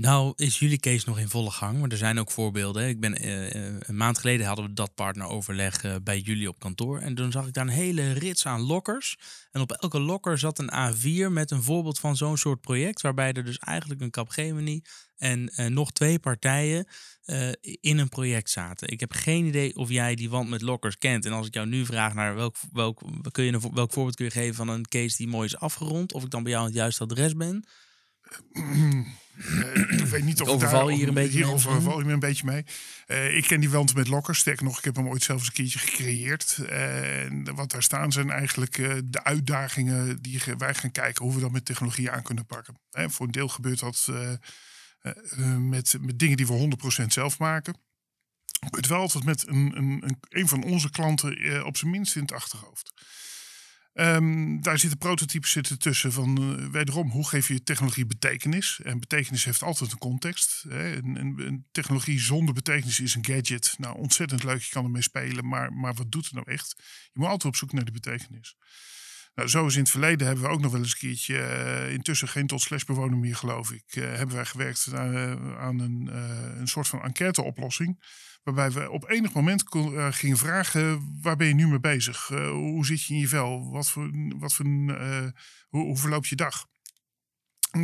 [0.00, 2.88] Nou, is jullie case nog in volle gang, maar er zijn ook voorbeelden.
[2.88, 6.58] Ik ben, eh, eh, een maand geleden hadden we dat partneroverleg eh, bij jullie op
[6.58, 6.98] kantoor.
[6.98, 9.18] En toen zag ik daar een hele rits aan lokkers.
[9.50, 13.00] En op elke lokker zat een A4 met een voorbeeld van zo'n soort project.
[13.00, 14.82] Waarbij er dus eigenlijk een Capgemini
[15.16, 16.86] en nog twee partijen
[17.80, 18.88] in een project zaten.
[18.88, 21.24] Ik heb geen idee of jij die wand met lokkers kent.
[21.24, 24.24] En als ik jou nu vraag naar welk, welk, kun je een, welk voorbeeld kun
[24.24, 26.12] je geven van een case die mooi is afgerond.
[26.12, 27.64] Of ik dan bij jou aan het juiste adres ben.
[29.38, 32.12] Eh, ik weet niet of daar- je hier een beetje Hier mee overval je me
[32.12, 32.64] een beetje mee.
[33.06, 34.38] Eh, ik ken die wand met lokkers.
[34.38, 36.58] Sterker nog, ik heb hem ooit zelfs een keertje gecreëerd.
[36.68, 41.40] En wat daar staan zijn eigenlijk eh, de uitdagingen die wij gaan kijken hoe we
[41.40, 42.80] dat met technologie aan kunnen pakken.
[42.90, 44.08] Hè, voor een deel gebeurt dat
[45.58, 47.76] met, met dingen die we 100% zelf maken.
[48.70, 52.22] Het wel altijd met een, een, een, een van onze klanten op zijn minst in
[52.22, 52.92] het achterhoofd.
[53.98, 58.80] Ehm, daar zitten prototypes zitten tussen van eh, wederom, hoe geef je technologie betekenis?
[58.82, 60.64] En betekenis heeft altijd een context.
[60.68, 60.96] Hè?
[60.96, 63.74] Een technologie zonder betekenis is een gadget.
[63.78, 66.74] Nou, ontzettend leuk, je kan ermee spelen, maar, maar wat doet het nou echt?
[67.12, 68.56] Je moet altijd op zoek naar de betekenis.
[69.34, 71.92] Nou, zo is in het verleden hebben we ook nog wel eens een keertje, eh,
[71.92, 75.00] intussen geen tot slash bewoner meer geloof ik, eh, hebben wij gewerkt eh,
[75.58, 76.06] aan een,
[76.60, 78.02] een soort van enquêteoplossing.
[78.42, 79.64] Waarbij we op enig moment
[80.10, 82.26] gingen vragen: waar ben je nu mee bezig?
[82.28, 83.70] Hoe zit je in je vel?
[83.70, 85.32] Wat voor, wat voor, hoe,
[85.68, 86.66] hoe verloopt je dag?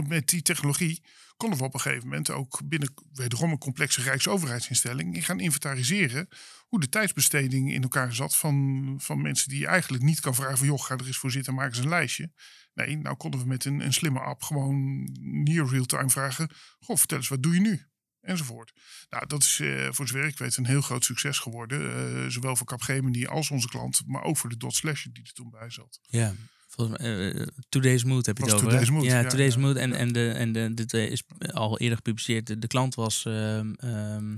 [0.06, 1.02] Met die technologie
[1.44, 6.28] konden we op een gegeven moment ook binnen wederom een complexe rijksoverheidsinstelling in gaan inventariseren
[6.66, 10.66] hoe de tijdsbesteding in elkaar zat van, van mensen die eigenlijk niet kan vragen van
[10.66, 12.32] joh, ga er eens voor zitten, maak eens een lijstje.
[12.74, 16.50] Nee, nou konden we met een, een slimme app gewoon near real-time vragen.
[16.78, 17.86] Goh, vertel eens, wat doe je nu?
[18.20, 18.72] Enzovoort.
[19.08, 21.80] Nou, dat is eh, voor zover ik weet een heel groot succes geworden.
[21.80, 25.32] eh, zowel voor Capgemini als onze klant, maar ook voor de dot slash die er
[25.32, 26.00] toen bij zat.
[26.02, 26.34] Ja.
[26.74, 28.72] Volgens mij, eh, Today's Mood heb je Was het over.
[28.72, 28.78] hè?
[28.78, 29.76] Today's Mood, ja, ja, Today's ja, Mood.
[29.76, 32.46] En, en, de, en de, dit eh, is al eerder gepubliceerd.
[32.46, 34.36] De, de klant was ehm,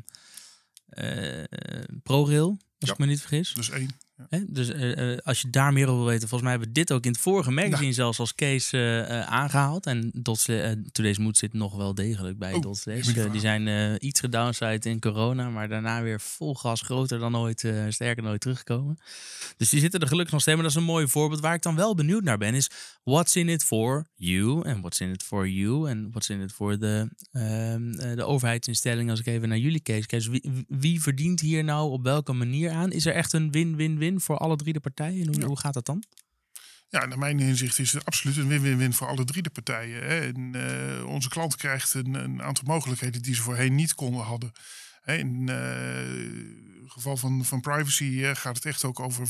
[0.88, 1.44] eh,
[2.02, 3.54] ProRail, als ik me niet vergis.
[3.54, 3.90] Dus één.
[4.28, 4.38] Hè?
[4.48, 6.92] Dus eh, eh, als je daar meer over wil weten, volgens mij hebben we dit
[6.92, 9.86] ook in het vorige magazine zelfs als case eh, eh, aangehaald.
[9.86, 12.84] En Dots, eh, Today's Mood zit nog wel degelijk bij Oh, Dots.
[12.84, 17.58] die moet zijn iets gedownside in corona, maar daarna weer vol gas groter dan ooit,
[17.88, 18.98] sterker dan ooit teruggekomen.
[19.56, 20.56] Dus die zitten er gelukkig nog steeds.
[20.56, 21.40] Maar dat is een mooi voorbeeld.
[21.40, 22.70] Waar ik dan wel benieuwd naar ben, is
[23.04, 24.62] what's in it for you?
[24.64, 25.88] En what's in it for you?
[25.88, 29.10] En what's in it for de, ehm, eh, de overheidsinstelling?
[29.10, 30.24] Als ik even naar jullie case kijk.
[30.24, 32.92] Wie, wie verdient hier nou op welke manier aan?
[32.92, 35.20] Is er echt een win-win-win voor alle drie de partijen?
[35.20, 35.46] En hoe, Ja.
[35.46, 36.04] hoe gaat dat dan?
[36.88, 40.02] Ja, naar mijn inzicht is het absoluut een win-win-win voor alle drie de partijen.
[40.02, 40.20] Hè.
[40.20, 44.52] En, eh, onze klant krijgt een, een aantal mogelijkheden die ze voorheen niet konden hadden.
[45.04, 49.28] In het geval van, van privacy eh, gaat het echt ook over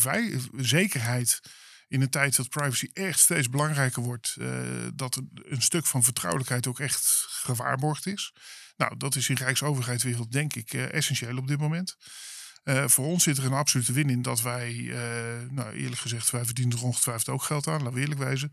[0.56, 1.40] zekerheid.
[1.88, 4.48] In een tijd dat privacy echt steeds belangrijker wordt, eh,
[4.94, 8.32] dat een, stuk van vertrouwelijkheid ook echt gewaarborgd is.
[8.76, 11.96] Nou, dat is in Rijksoverheidswereld denk ik eh, essentieel op dit moment.
[12.66, 16.30] Eh, voor ons zit er een absolute win in dat wij, eh, nou eerlijk gezegd,
[16.30, 18.50] wij verdienen er ongetwijfeld ook geld aan, laten we eerlijk wezen.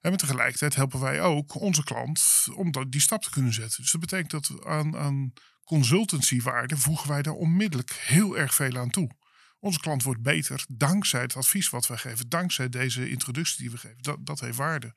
[0.00, 3.82] En met tegelijkertijd helpen wij ook onze klant om die stap te kunnen zetten.
[3.82, 5.32] Dus dat betekent dat aan, aan
[5.64, 9.10] consultancywaarde voegen wij daar onmiddellijk heel erg veel aan toe.
[9.58, 13.76] Onze klant wordt beter dankzij het advies wat wij geven, dankzij deze introductie die we
[13.78, 14.02] geven.
[14.02, 14.94] Dat, dat heeft waarde.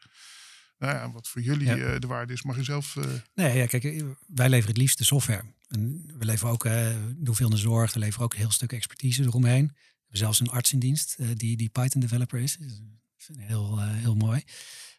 [0.77, 1.75] Nou ja, wat voor jullie Ja.
[1.75, 2.95] eh, de waarde is, mag je zelf.
[3.33, 3.83] Nee, ja, kijk,
[4.27, 5.43] wij leveren het liefst de software.
[5.69, 8.51] En we leveren ook, eh doen veel in de zorg, we leveren ook een heel
[8.51, 9.65] stuk expertise eromheen.
[9.65, 12.58] We hebben zelfs een arts in dienst eh, die, die Python developer is.
[12.58, 12.82] Dus,
[13.27, 14.43] eh, heel, eh, heel mooi.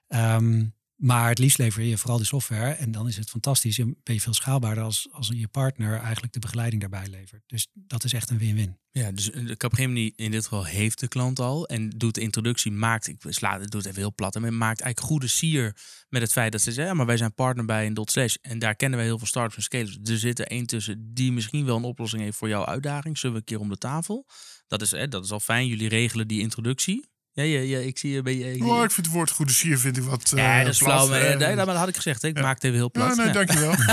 [0.06, 0.66] Ehm,
[1.00, 2.70] maar het liefst lever je vooral de software.
[2.70, 3.76] En dan is het fantastisch.
[3.76, 7.42] Je ben je veel schaalbaarder als, als je partner eigenlijk de begeleiding daarbij levert.
[7.46, 8.78] Dus dat is echt een win-win.
[8.92, 12.72] Ja, dus de Capgemini in dit geval heeft de klant al en doet de introductie,
[12.72, 15.76] maakt, ik sla, het doet even heel plat, en maakt eigenlijk goede sier
[16.08, 18.74] met het feit dat ze zeggen, maar wij zijn partner bij een dot en daar
[18.76, 19.98] kennen we heel veel startups en scalers.
[20.04, 23.18] Er zit er één tussen die misschien wel een oplossing heeft voor jouw uitdaging.
[23.18, 24.26] Zullen we een keer om de tafel?
[24.66, 25.66] Dat is, hè, dat is al fijn.
[25.66, 27.09] Jullie regelen die introductie.
[27.32, 28.64] Ja, ja, ja ik zie je bij je.
[28.64, 30.32] oh, ik vind het woord goede sier vind ik wat.
[30.36, 31.08] ja, eh, dat is plat, flauw.
[31.08, 32.22] Maar, eh, nee, dat had ik gezegd.
[32.22, 32.28] Hè.
[32.28, 32.42] Ik Ja.
[32.42, 33.16] maak het even heel plat.
[33.16, 33.74] Ja, nee, dankjewel.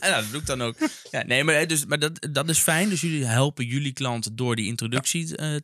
[0.00, 0.76] Ja, dat doe ik dan ook.
[1.10, 2.88] Ja, nee, maar, hè, dus, maar dat, dat is fijn.
[2.88, 5.36] Dus jullie helpen jullie klant door die introductie.
[5.36, 5.60] eh, eh,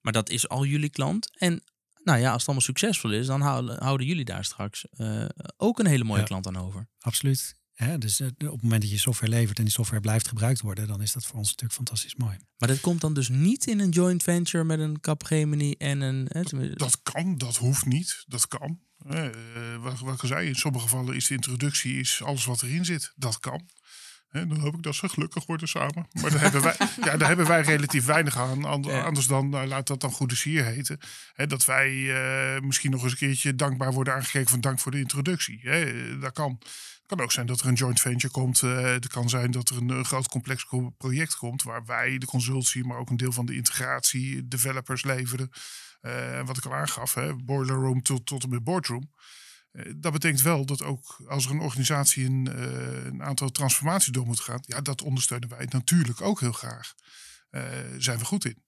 [0.00, 1.30] maar dat is al jullie klant.
[1.38, 1.62] En
[2.04, 5.24] nou ja, als het allemaal succesvol is, dan houden, houden jullie daar straks eh,
[5.56, 6.26] ook een hele mooie Ja.
[6.26, 6.88] klant aan over.
[7.00, 7.54] Absoluut.
[7.80, 7.98] Hè?
[7.98, 10.88] Dus eh, op het moment dat je software levert en die software blijft gebruikt worden,
[10.88, 12.36] dan is dat voor ons natuurlijk fantastisch mooi.
[12.58, 16.26] Maar dat komt dan dus niet in een joint venture met een Capgemini en een...
[16.28, 18.24] Hè, Dat kan, dat hoeft niet.
[18.26, 18.80] Dat kan.
[19.06, 19.28] Eh,
[19.80, 22.84] wat, wat ik al zei, in sommige gevallen is de introductie is alles wat erin
[22.84, 23.12] zit.
[23.16, 23.68] Dat kan.
[24.30, 26.08] Hè, dan hoop ik dat ze gelukkig worden samen.
[26.22, 28.64] Maar daar hebben wij, ja, daar hebben wij relatief weinig aan.
[29.04, 30.98] Anders dan, nou, laat dat dan goede sier heten.
[31.32, 31.90] Hè, dat wij
[32.54, 35.60] eh, misschien nog eens een keertje dankbaar worden aangekeken van dank voor de introductie.
[35.62, 36.56] Hè, dat kan.
[36.60, 38.62] Het kan ook zijn dat er een joint venture komt.
[38.62, 41.62] eh, het kan zijn dat er een, eh, groot complex co- project komt.
[41.62, 45.50] Waar wij de consultie, maar ook een deel van de integratie, developers leveren.
[46.00, 49.12] En wat ik al aangaf, hè, boiler room tot, tot en met boardroom.
[49.72, 54.12] Eh, Dat betekent wel dat ook als er een organisatie een, eh, een aantal transformaties
[54.12, 56.94] door moet gaan, ja, dat ondersteunen wij natuurlijk ook heel graag.
[57.50, 57.62] Eh
[57.98, 58.62] zijn we goed in.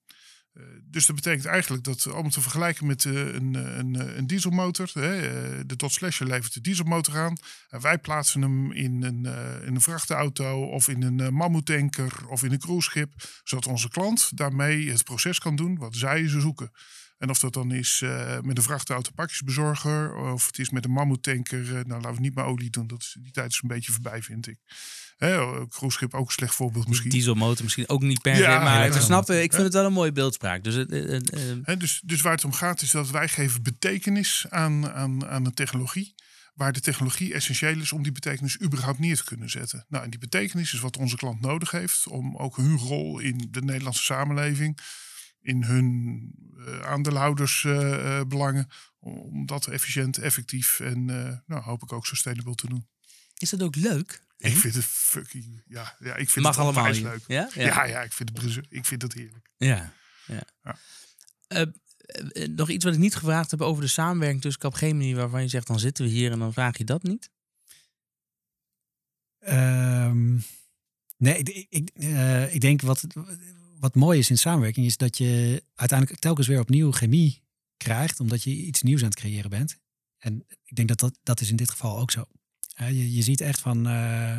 [0.83, 5.75] Dus dat betekent eigenlijk dat, om te vergelijken met een, een, een dieselmotor, hè, de
[5.75, 7.37] Dodge Slasher levert de dieselmotor aan.
[7.69, 12.27] En wij plaatsen hem in een, eh, in een vrachtauto of in een uh, mammoetanker
[12.27, 13.13] of in een cruiseschip,
[13.43, 16.71] zodat onze klant daarmee het proces kan doen wat zij ze zoeken.
[17.23, 20.91] En of dat dan is eh, met een vrachtauto pakjesbezorger of het is met een
[20.91, 21.77] mammoetanker.
[21.77, 22.87] eh, nou, laten we niet maar olie doen.
[22.87, 24.57] Dat is, die tijd is een beetje voorbij, vind ik.
[25.17, 27.09] Hè, cruiseschip ook een slecht voorbeeld misschien.
[27.09, 28.99] Dieselmotor misschien ook niet per se, Ja, maar ja, ik ja.
[28.99, 30.63] snap, ik vind het wel een mooie beeldspraak.
[30.63, 31.21] Dus eh, eh,
[31.63, 35.45] eh, dus, dus waar het om gaat is dat wij geven betekenis aan, aan, aan
[35.45, 36.15] een technologie.
[36.53, 39.85] Waar de technologie essentieel is om die betekenis überhaupt neer te kunnen zetten.
[39.87, 43.47] Nou, en die betekenis is wat onze klant nodig heeft om ook hun rol in
[43.51, 44.79] de Nederlandse samenleving,
[45.43, 46.31] in hun
[46.65, 48.67] eh aandeelhoudersbelangen,
[48.99, 52.87] om dat efficiënt, effectief en eh, nou, hoop ik ook sustainable te doen.
[53.37, 54.21] is dat ook leuk?
[54.37, 57.23] Ik vind het fucking, ja, ja ik vind Mag het allemaal leuk.
[57.27, 57.49] Ja?
[57.53, 57.85] Ja.
[57.85, 59.49] Ja, ik, vind het, ik vind het heerlijk.
[59.57, 59.93] Ja.
[60.25, 60.43] ja.
[60.63, 60.77] Ja.
[61.47, 65.41] Eh, eh, nog iets wat ik niet gevraagd heb over de samenwerking tussen Capgemini, waarvan
[65.41, 67.29] je zegt dan zitten we hier en dan vraag je dat niet?
[69.39, 70.37] Ehm,
[71.17, 73.03] nee, ik, eh, ik denk wat,
[73.83, 77.43] wat mooi is in samenwerking is dat je uiteindelijk telkens weer opnieuw chemie
[77.77, 79.79] krijgt, omdat je iets nieuws aan het creëren bent.
[80.17, 82.25] En ik denk dat dat, dat is in dit geval ook zo.
[82.75, 84.37] Je, je ziet echt van, eh,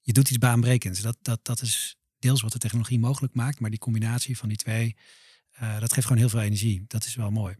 [0.00, 1.00] je doet iets baanbrekends.
[1.00, 4.58] Dat, dat, dat is deels wat de technologie mogelijk maakt, maar die combinatie van die
[4.58, 4.96] twee,
[5.50, 6.84] eh, dat geeft gewoon heel veel energie.
[6.86, 7.56] Dat is wel mooi.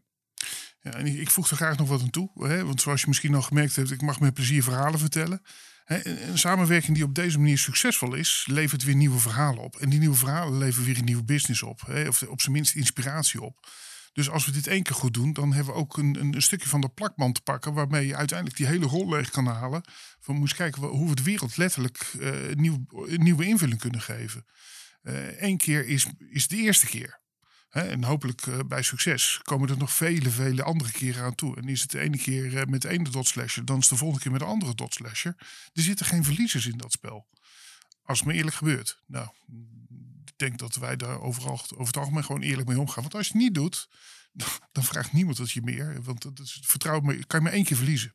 [0.81, 2.31] Ja, ik voeg er graag nog wat aan toe.
[2.35, 2.65] Hè?
[2.65, 5.43] Want zoals je misschien al gemerkt hebt, ik mag met plezier verhalen vertellen.
[5.85, 9.77] Hè, Een samenwerking die op deze manier succesvol is, levert weer nieuwe verhalen op.
[9.77, 11.81] En die nieuwe verhalen leveren weer een nieuwe business op.
[11.87, 12.09] Hè?
[12.09, 13.69] Of op zijn minst inspiratie op.
[14.13, 16.69] Dus als we dit één keer goed doen, dan hebben we ook een, een, stukje
[16.69, 17.73] van de plakband te pakken.
[17.73, 19.83] Waarmee je uiteindelijk die hele rol leeg kan halen.
[20.21, 22.87] Van moest kijken hoe we de wereld letterlijk eh, een, nieuw,
[23.17, 24.45] nieuwe invulling kunnen geven.
[25.39, 27.21] Eén keer is, is de eerste keer.
[27.69, 31.57] En hopelijk eh, bij succes komen er nog vele, vele andere keren aan toe.
[31.57, 33.97] En is het de ene keer eh, met de ene dot slasher, dan is de
[33.97, 35.35] volgende keer met de andere dot slasher.
[35.73, 37.27] Er zitten geen verliezers in dat spel.
[38.03, 39.03] Als het me eerlijk gebeurt.
[39.07, 39.29] Nou,
[40.25, 43.03] ik denk dat wij daar overal over het algemeen gewoon eerlijk mee omgaan.
[43.03, 43.89] Want als je het niet doet,
[44.73, 46.03] dan, vraagt niemand het je meer.
[46.03, 48.15] Want dat is, vertrouw me, kan je maar één keer verliezen.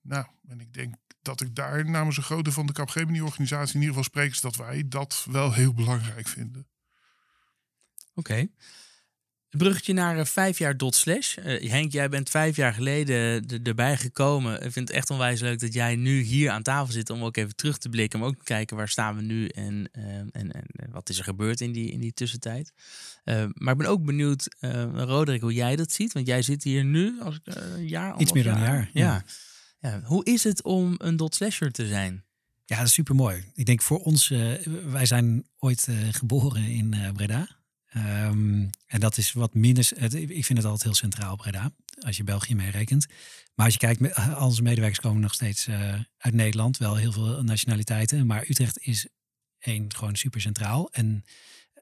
[0.00, 3.96] Nou, en ik denk dat ik daar namens een grote van de Capgemini-organisatie in ieder
[3.96, 6.68] geval spreek, is dat wij dat wel heel belangrijk vinden.
[8.18, 8.46] Oké.
[9.48, 11.36] Een bruggetje naar eh, vijf jaar dot slash.
[11.36, 13.16] Eh, Henk, jij bent vijf jaar geleden
[13.48, 14.54] er- erbij gekomen.
[14.64, 17.36] Ik vind het echt onwijs leuk dat jij nu hier aan tafel zit om ook
[17.36, 18.18] even terug te blikken.
[18.18, 21.18] Maar ook te kijken waar staan we nu en, eh, en, en eh, wat is
[21.18, 22.72] er gebeurd in die, in die tussentijd.
[23.54, 24.48] Maar ik ben ook benieuwd,
[24.94, 26.12] Roderick, hoe jij dat ziet.
[26.12, 29.24] Want jij zit hier nu als een jaar, Iets meer dan een jaar, Ja.
[29.80, 30.00] Ja.
[30.04, 32.24] Hoe is het om een dot slasher te zijn?
[32.64, 33.44] Ja, dat is super mooi.
[33.54, 34.28] Ik denk voor ons,
[34.84, 37.48] wij zijn ooit geboren in Breda.
[38.06, 39.92] Ehm, en dat is wat minder.
[40.30, 43.06] Ik vind het altijd heel centraal Breda, als je België meerekent.
[43.54, 46.96] Maar als je kijkt, met- al onze medewerkers komen nog steeds eh, uit Nederland, wel
[46.96, 48.26] heel veel nationaliteiten.
[48.26, 49.06] Maar Utrecht is
[49.58, 50.90] één gewoon super centraal.
[50.92, 51.24] En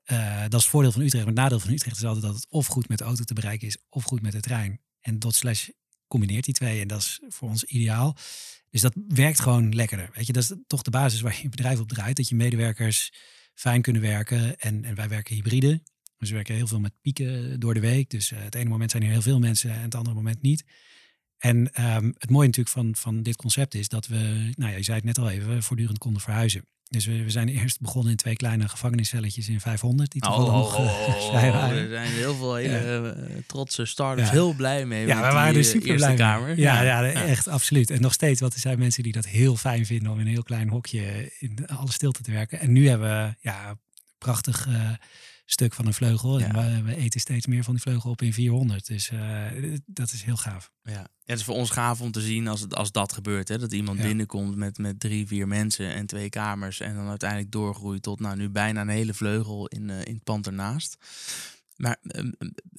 [0.04, 1.24] eh, dat is het voordeel van Utrecht.
[1.24, 3.34] Maar het nadeel van Utrecht is altijd dat het of goed met de auto te
[3.34, 4.80] bereiken is, of goed met de trein.
[5.00, 5.68] En dot slash
[6.08, 6.80] combineert die twee.
[6.80, 8.16] En dat is voor ons ideaal.
[8.70, 10.10] Dus dat werkt gewoon lekkerder.
[10.14, 12.16] Weet je, dat is toch de basis waar je bedrijf op draait.
[12.16, 13.12] Dat je medewerkers
[13.54, 14.58] fijn kunnen werken.
[14.58, 15.82] En, en wij werken hybride.
[16.18, 18.10] Dus we werken heel veel met pieken door de week.
[18.10, 20.64] Dus eh, het ene moment zijn er heel veel mensen en het andere moment niet.
[21.38, 24.82] En ehm, het mooie natuurlijk van, van dit concept is dat we, nou ja, je
[24.82, 26.64] zei het net al even, voortdurend konden verhuizen.
[26.88, 30.12] Dus we, we zijn eerst begonnen in twee kleine gevangeniscelletjes in 500.
[30.12, 31.78] Die toevallig nog, eh, vrij waren.
[31.78, 34.32] er zijn heel veel hele eh, trotse starters Ja.
[34.32, 35.06] heel blij mee.
[35.06, 36.16] Ja, we waren er eh, super blij mee.
[36.16, 36.58] kamer.
[36.58, 37.90] Ja, ja, echt absoluut.
[37.90, 40.32] En nog steeds, want er zijn mensen die dat heel fijn vinden om in een
[40.32, 42.60] heel klein hokje in alle stilte te werken.
[42.60, 43.78] En nu hebben we ja,
[44.18, 44.68] prachtig
[45.46, 46.40] stuk van een vleugel.
[46.40, 48.86] En we, we eten steeds meer van die vleugel op in 400.
[48.86, 49.44] Dus eh,
[49.86, 50.70] dat is heel gaaf.
[50.82, 51.08] Ja.
[51.24, 53.48] het is voor ons gaaf om te zien als, het, als dat gebeurt.
[53.48, 53.58] Hè?
[53.58, 56.80] Dat iemand binnenkomt met, met drie, vier mensen en twee kamers.
[56.80, 60.24] En dan uiteindelijk doorgroeit tot nou, nu bijna een hele vleugel in, eh, in het
[60.24, 60.96] pand ernaast.
[61.76, 62.30] Maar ehm,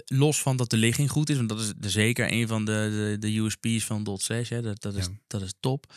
[0.05, 3.27] los van dat de ligging goed is, want dat is zeker een van de, de,
[3.27, 5.11] de USP's van Dot 6, hè, dat, dat, is, Ja.
[5.27, 5.93] dat is top.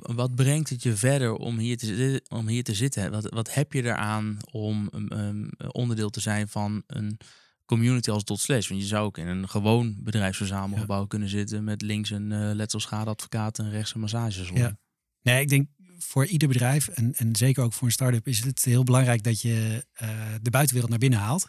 [0.00, 3.10] Wat brengt het je verder om hier te, om hier te zitten?
[3.10, 7.18] Wat, wat heb je eraan om um, um, onderdeel te zijn van een
[7.64, 8.68] community als Dot Slash?
[8.68, 13.58] Want je zou ook in een gewoon bedrijfsverzamelgebouw kunnen zitten met links een eh letselschadeadvocaat
[13.58, 14.58] en rechts een massagesalon.
[14.58, 14.78] Ja.
[15.22, 18.64] Nee, ik denk voor ieder bedrijf en, en zeker ook voor een start-up is het
[18.64, 20.08] heel belangrijk dat je eh,
[20.42, 21.48] de buitenwereld naar binnen haalt.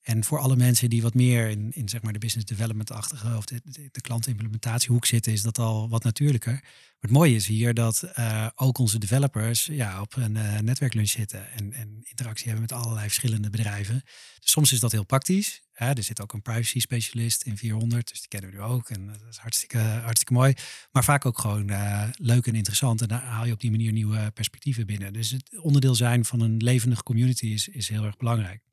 [0.00, 3.44] En voor alle mensen die wat meer in, in zeg maar de business development-achtige of
[3.44, 3.60] de,
[3.92, 6.52] de, klantenimplementatiehoek zitten, is dat al wat natuurlijker.
[6.52, 11.08] Maar het mooie is hier dat eh, ook onze developers ja, op een eh, netwerklunch
[11.08, 14.02] zitten en, en interactie hebben met allerlei verschillende bedrijven.
[14.38, 15.62] Dus soms is dat heel praktisch.
[15.72, 15.92] Hè?
[15.92, 18.90] Er zit ook een privacy specialist in 400, dus die kennen we nu ook.
[18.90, 20.54] En dat is hartstikke, hartstikke mooi.
[20.92, 23.02] Maar vaak ook gewoon eh, leuk en interessant.
[23.02, 25.12] En daar haal je op die manier nieuwe perspectieven binnen.
[25.12, 28.69] Dus het onderdeel zijn van een levendige community is, is heel erg belangrijk.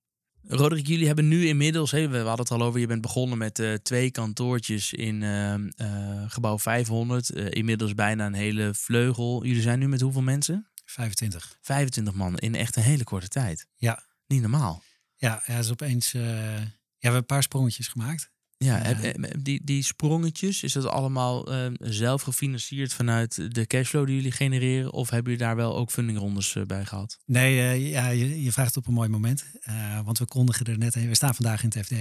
[0.49, 3.73] Roderick, jullie hebben nu inmiddels, we hadden het al over, je bent begonnen met eh,
[3.73, 7.29] twee kantoortjes in eh, eh, gebouw 500.
[7.29, 9.45] eh, inmiddels bijna een hele vleugel.
[9.45, 10.67] Jullie zijn nu met hoeveel mensen?
[10.85, 11.57] 25.
[11.61, 13.67] 25 man in echt een hele korte tijd.
[13.75, 14.03] Ja.
[14.27, 14.83] Niet normaal.
[15.15, 16.11] Ja, ja, is opeens.
[16.11, 18.31] ja, we hebben een paar sprongetjes gemaakt.
[18.59, 24.15] Ja, heb- die, die sprongetjes, is dat allemaal eh, zelf gefinancierd vanuit de cashflow die
[24.15, 24.93] jullie genereren?
[24.93, 27.19] Of hebben jullie daar wel ook fundingrondes eh, bij gehad?
[27.25, 29.45] Nee, eh, ja, je, je vraagt op een mooi moment.
[29.61, 31.07] Eh, want we kondigen er net heen.
[31.07, 31.93] We staan vandaag in het FD.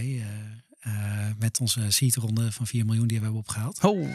[1.38, 3.82] met onze seedronde van 4 miljoen die we hebben opgehaald.
[3.84, 4.08] Oh.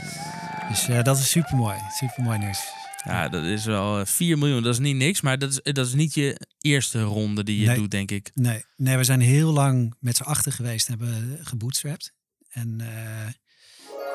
[0.70, 1.78] Dus dat is super mooi.
[2.00, 2.60] Super mooi nieuws.
[3.06, 4.64] Ja, dat is wel eh, 4 miljoen.
[4.64, 7.66] Dat is niet niks, maar dat is, dat is niet je eerste ronde die je
[7.66, 7.76] Nee.
[7.76, 8.32] doet, denk ik.
[8.34, 10.88] Nee, nee, we zijn heel lang met z'n achter geweest.
[10.88, 12.14] Hebben gebootstrapped.
[12.52, 13.28] En eh,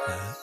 [0.07, 0.37] ja,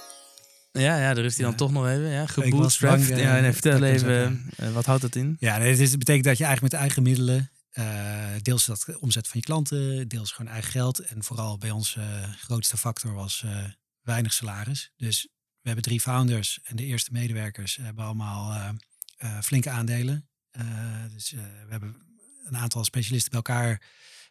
[0.72, 1.58] Ja, ja, daar is hij dan Ja.
[1.58, 2.10] toch nog even.
[2.10, 3.10] Ja, gebootstrapped.
[3.10, 5.36] eh, ja, nee, vertel even, eh, wat houdt dat in?
[5.40, 8.98] Ja, nee, het is- het betekent dat je eigenlijk met eigen middelen, eh, deels dat
[9.00, 11.00] omzet van je klanten, deels gewoon eigen geld.
[11.00, 13.64] En vooral bij ons eh, grootste factor was eh,
[14.02, 14.92] weinig salaris.
[14.98, 15.22] Dus
[15.62, 18.70] we hebben drie founders en de eerste medewerkers hebben allemaal eh,
[19.18, 20.28] eh, flinke aandelen.
[20.52, 20.66] Eh,
[21.12, 21.96] dus eh, we hebben
[22.44, 23.82] een aantal specialisten bij elkaar.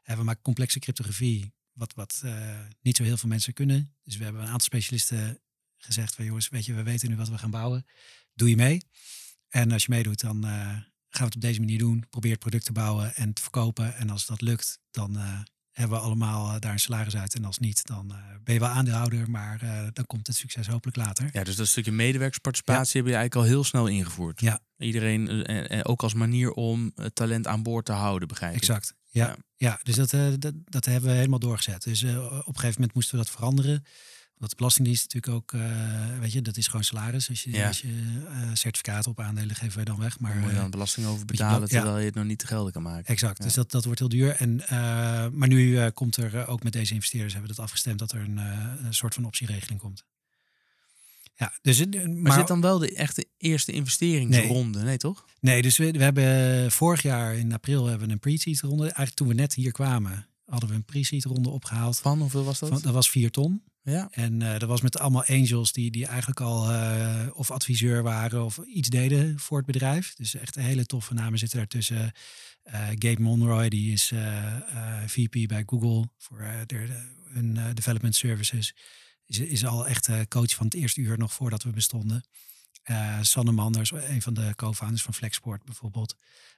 [0.03, 3.95] En we maken complexe cryptografie, wat, wat eh, niet zo heel veel mensen kunnen.
[4.03, 5.41] Dus we hebben een aantal specialisten
[5.77, 7.87] gezegd jongens, weet je, we weten nu wat we gaan bouwen.
[8.35, 8.83] Doe je mee?
[9.49, 12.07] En als je meedoet, dan eh, gaan we het op deze manier doen.
[12.11, 13.95] Probeer het product te bouwen en te verkopen.
[13.95, 15.41] En als dat lukt, dan eh,
[15.73, 17.35] hebben we allemaal eh, daar een salaris uit.
[17.35, 20.67] En als niet, dan eh, ben je wel aandeelhouder, maar eh, dan komt het succes
[20.67, 21.29] hopelijk later.
[21.33, 24.41] Ja, dus dat stukje medewerkersparticipatie heb je eigenlijk al heel snel ingevoerd.
[24.41, 24.61] Ja.
[24.79, 28.59] Iedereen, en, en ook als manier om het talent aan boord te houden, begrijp ik.
[28.59, 28.95] Exact.
[29.07, 29.37] Ja, Ja.
[29.57, 29.81] ja.
[29.83, 31.83] dus dat, dat, dat hebben we helemaal doorgezet.
[31.83, 33.85] Dus op een gegeven moment moesten we dat veranderen.
[34.43, 37.29] Want de Belastingdienst natuurlijk ook, eh, weet je, dat is gewoon salaris.
[37.29, 37.67] Als je, Ja.
[37.67, 40.19] als je eh, certificaten op aandelen geven wij dan weg.
[40.19, 42.73] Maar moet je eh, dan belasting over betalen, terwijl je het nog niet te gelden
[42.73, 43.05] kan maken.
[43.07, 43.45] Exact, Ja.
[43.45, 44.31] dus dat, dat wordt heel duur.
[44.31, 44.57] En,
[45.39, 48.37] maar nu komt er ook met deze investeerders, hebben we dat afgestemd, dat er een,
[48.87, 50.05] een soort van optieregeling komt.
[51.35, 54.83] Ja, dus, maar, Maar, zit dan wel de echte eerste investeringsronde?
[54.83, 55.25] Nee, toch?
[55.41, 58.83] Nee, dus we, we hebben vorig jaar in april hebben we een pre-seed ronde.
[58.83, 61.99] Eigenlijk toen we net hier kwamen, hadden we een pre-seed ronde opgehaald.
[61.99, 62.69] Van hoeveel was dat?
[62.69, 63.63] Van, dat was 4 ton.
[63.85, 64.09] Ja.
[64.11, 68.45] En eh, dat was met allemaal angels die, die eigenlijk al eh, of adviseur waren
[68.45, 70.15] of iets deden voor het bedrijf.
[70.15, 72.13] Dus echt hele toffe namen zitten daartussen.
[72.63, 74.13] Eh Gabe Monroy, die is
[75.07, 76.41] VP bij Google voor
[77.25, 78.75] hun development services.
[79.27, 82.25] Is, is al echt coach van het eerste uur nog voordat we bestonden.
[83.21, 86.17] Sanne Manders, een van de co-founders van Flexport bijvoorbeeld.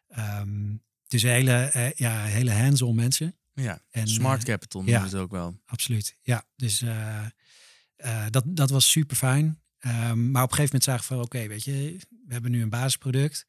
[0.08, 3.34] Ehm, dus hele, ja, hele hands-on mensen.
[3.54, 3.80] Ja.
[3.90, 5.08] En, Smart eh, capital noemen ja.
[5.08, 5.60] ze het ook wel.
[5.66, 6.16] Absoluut.
[6.22, 7.24] Ja, dus eh,
[7.96, 9.62] eh, dat, dat was super fijn.
[9.78, 12.62] Ehm, maar op een gegeven moment zagen we van oké, weet je, we hebben nu
[12.62, 13.46] een basisproduct.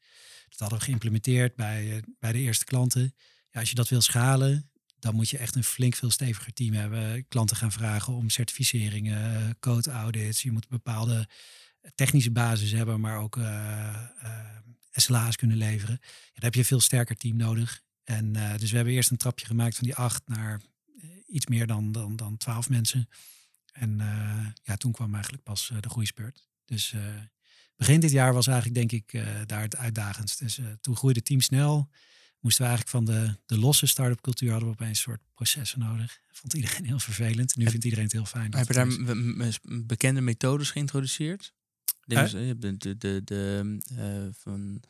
[0.48, 3.14] Dat hadden we geïmplementeerd bij, bij de eerste klanten.
[3.50, 6.74] Ja, als je dat wil schalen, dan moet je echt een flink veel steviger team
[6.74, 7.28] hebben.
[7.28, 10.42] Klanten gaan vragen om certificeringen, code audits.
[10.42, 11.28] Je moet een bepaalde
[11.94, 13.38] technische basis hebben, maar ook
[14.92, 15.98] SLA's kunnen leveren.
[16.00, 17.84] Ja, dan heb je een veel sterker team nodig.
[18.06, 20.60] En eh, dus we hebben eerst een trapje gemaakt van die acht naar
[21.00, 23.08] eh, iets meer dan, dan, dan 12 mensen.
[23.72, 26.48] En eh, ja, toen kwam eigenlijk pas de groeispurt.
[26.64, 26.94] Dus
[27.76, 30.38] begin dit jaar was eigenlijk denk ik daar het uitdagendst.
[30.38, 31.90] Dus toen groeide het team snel.
[32.40, 35.78] Moesten we eigenlijk van de, de losse start-up cultuur hadden we opeens een soort processen
[35.78, 36.20] nodig.
[36.30, 37.56] Vond iedereen heel vervelend.
[37.56, 38.54] Nu vindt iedereen het heel fijn.
[38.54, 41.52] Heb je daar bekende methodes geïntroduceerd?
[42.04, 44.82] De, de, de, de, van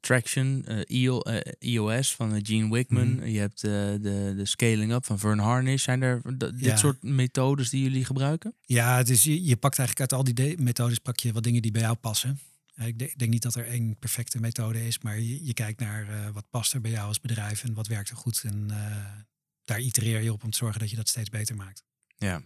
[0.00, 3.14] Traction, eh, EO, eh, EOS van eh, Gene Wickman.
[3.14, 3.24] Mhm.
[3.26, 5.82] Je hebt eh, de, de Scaling Up van Vern Harnish.
[5.82, 6.76] Zijn er dit Ja.
[6.76, 8.54] soort methodes die jullie gebruiken?
[8.60, 11.42] Ja, het is, je, je pakt eigenlijk uit al die de- methodes pak je wat
[11.42, 12.38] dingen die bij jou passen.
[12.74, 16.08] Eh, Ik denk, niet dat er één perfecte methode is, maar je, je kijkt naar
[16.08, 18.42] eh, wat past er bij jou als bedrijf en wat werkt er goed.
[18.44, 18.96] En eh,
[19.64, 21.82] daar itereer je op om te zorgen dat je dat steeds beter maakt.
[22.16, 22.42] Ja.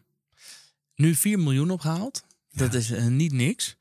[0.94, 2.24] Nu 4 miljoen opgehaald.
[2.50, 3.76] Dat is eh, niet niks.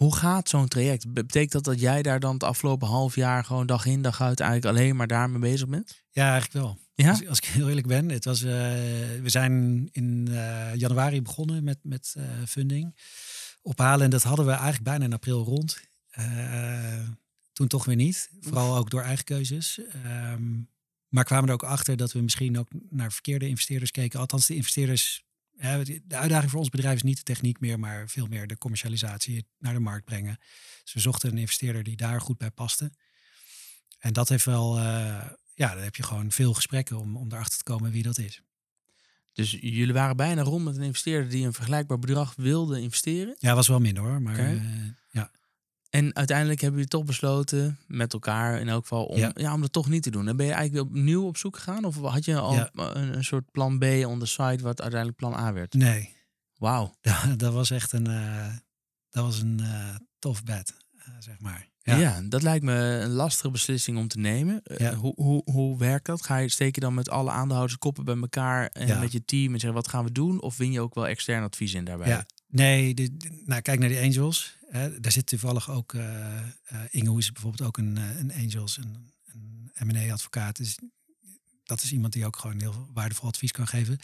[0.00, 1.12] Hoe gaat zo'n traject?
[1.12, 4.20] Be- Betekent dat dat jij daar dan het afgelopen half jaar gewoon dag in dag
[4.20, 6.02] uit eigenlijk alleen maar daarmee bezig bent?
[6.10, 6.78] Ja, eigenlijk wel.
[6.94, 7.10] Ja?
[7.10, 8.50] Als, als ik heel eerlijk ben, het was, eh,
[9.20, 12.96] we zijn in eh, januari begonnen met, met eh, funding
[13.62, 14.04] ophalen.
[14.04, 15.80] En dat hadden we eigenlijk bijna in april rond.
[17.52, 18.30] Toen toch weer niet.
[18.40, 19.80] Vooral ook door eigen keuzes.
[20.04, 20.60] Ehm,
[21.08, 24.20] maar kwamen er ook achter dat we misschien ook naar verkeerde investeerders keken.
[24.20, 25.24] Althans, de investeerders.
[25.60, 29.46] De uitdaging voor ons bedrijf is niet de techniek meer, maar veel meer de commercialisatie
[29.58, 30.38] naar de markt brengen.
[30.82, 32.92] Dus we zochten een investeerder die daar goed bij paste.
[33.98, 34.82] En dat heeft wel, eh,
[35.54, 38.42] ja, dan heb je gewoon veel gesprekken om, om erachter te komen wie dat is.
[39.32, 43.34] Dus jullie waren bijna rond met een investeerder die een vergelijkbaar bedrag wilde investeren.
[43.38, 44.38] Ja, was wel minder hoor, maar.
[45.90, 49.30] En uiteindelijk hebben jullie toch besloten, met elkaar in elk geval, om, ja.
[49.34, 49.54] Ja.
[49.54, 50.24] om dat toch niet te doen.
[50.24, 51.84] Dan ben je eigenlijk opnieuw op zoek gegaan?
[51.84, 52.70] Of had je al Ja.
[52.74, 55.74] een, een soort plan B on the side, wat uiteindelijk plan A werd?
[55.74, 56.14] Nee,
[56.56, 56.94] Wauw.
[57.00, 58.54] dat, dat was echt een, eh,
[59.10, 61.68] dat was een eh, tof bed, eh, zeg maar.
[61.82, 61.96] Ja.
[61.96, 62.20] Ja.
[62.28, 64.62] dat lijkt me een lastige beslissing om te nemen.
[64.98, 66.22] Hoe, hoe, hoe werkt dat?
[66.22, 69.00] Ga je steek je dan met alle aandeelhouders koppen bij elkaar en Ja.
[69.00, 70.40] met je team en zeggen wat gaan we doen?
[70.42, 72.08] Of win je ook wel extern advies in daarbij?
[72.08, 74.58] Ja, nee, de, de- nou, kijk naar de Angels.
[74.72, 79.12] Daar zit toevallig ook, eh eh, Inge Hoes bijvoorbeeld ook een, eh, een Angels, een,
[79.24, 80.56] een M&A-advocaat.
[80.56, 80.78] Dus
[81.62, 83.98] dat is iemand die ook gewoon heel waardevol advies kan geven.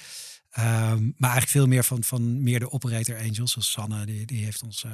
[0.50, 4.44] Ehm, maar eigenlijk veel meer van, van meer de operator Angels, zoals Sanne, die, die
[4.44, 4.84] heeft ons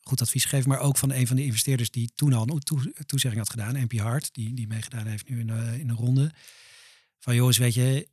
[0.00, 0.68] goed advies gegeven.
[0.68, 3.84] Maar ook van een van de investeerders die toen al een toe, toezegging had gedaan,
[3.84, 6.32] MP Hart, die, die meegedaan heeft nu in de, in de ronde.
[7.18, 8.08] Van jongens, weet je,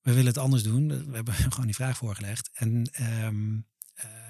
[0.00, 0.88] we willen het anders doen.
[0.88, 2.50] We hebben gewoon die vraag voorgelegd.
[2.52, 3.58] En ehm,
[3.94, 4.29] eh,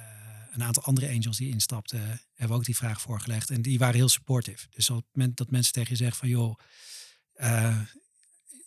[0.51, 3.51] een aantal andere angels die instapten, hebben ook die vraag voorgelegd.
[3.51, 4.67] En die waren heel supportive.
[4.71, 6.59] Dus op het moment dat mensen tegen je zeggen van joh,
[7.33, 7.81] eh,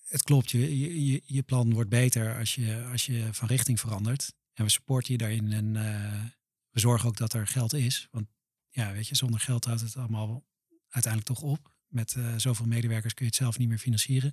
[0.08, 4.34] het klopt, je, je, je- plan wordt beter als je, als je van richting verandert.
[4.54, 6.24] En we supporten je daarin en eh,
[6.70, 8.08] we zorgen ook dat er geld is.
[8.12, 8.28] Want
[8.70, 10.46] ja, weet je, zonder geld houdt het allemaal
[10.90, 11.72] uiteindelijk toch op.
[11.88, 14.32] Met eh, zoveel medewerkers kun je het zelf niet meer financieren.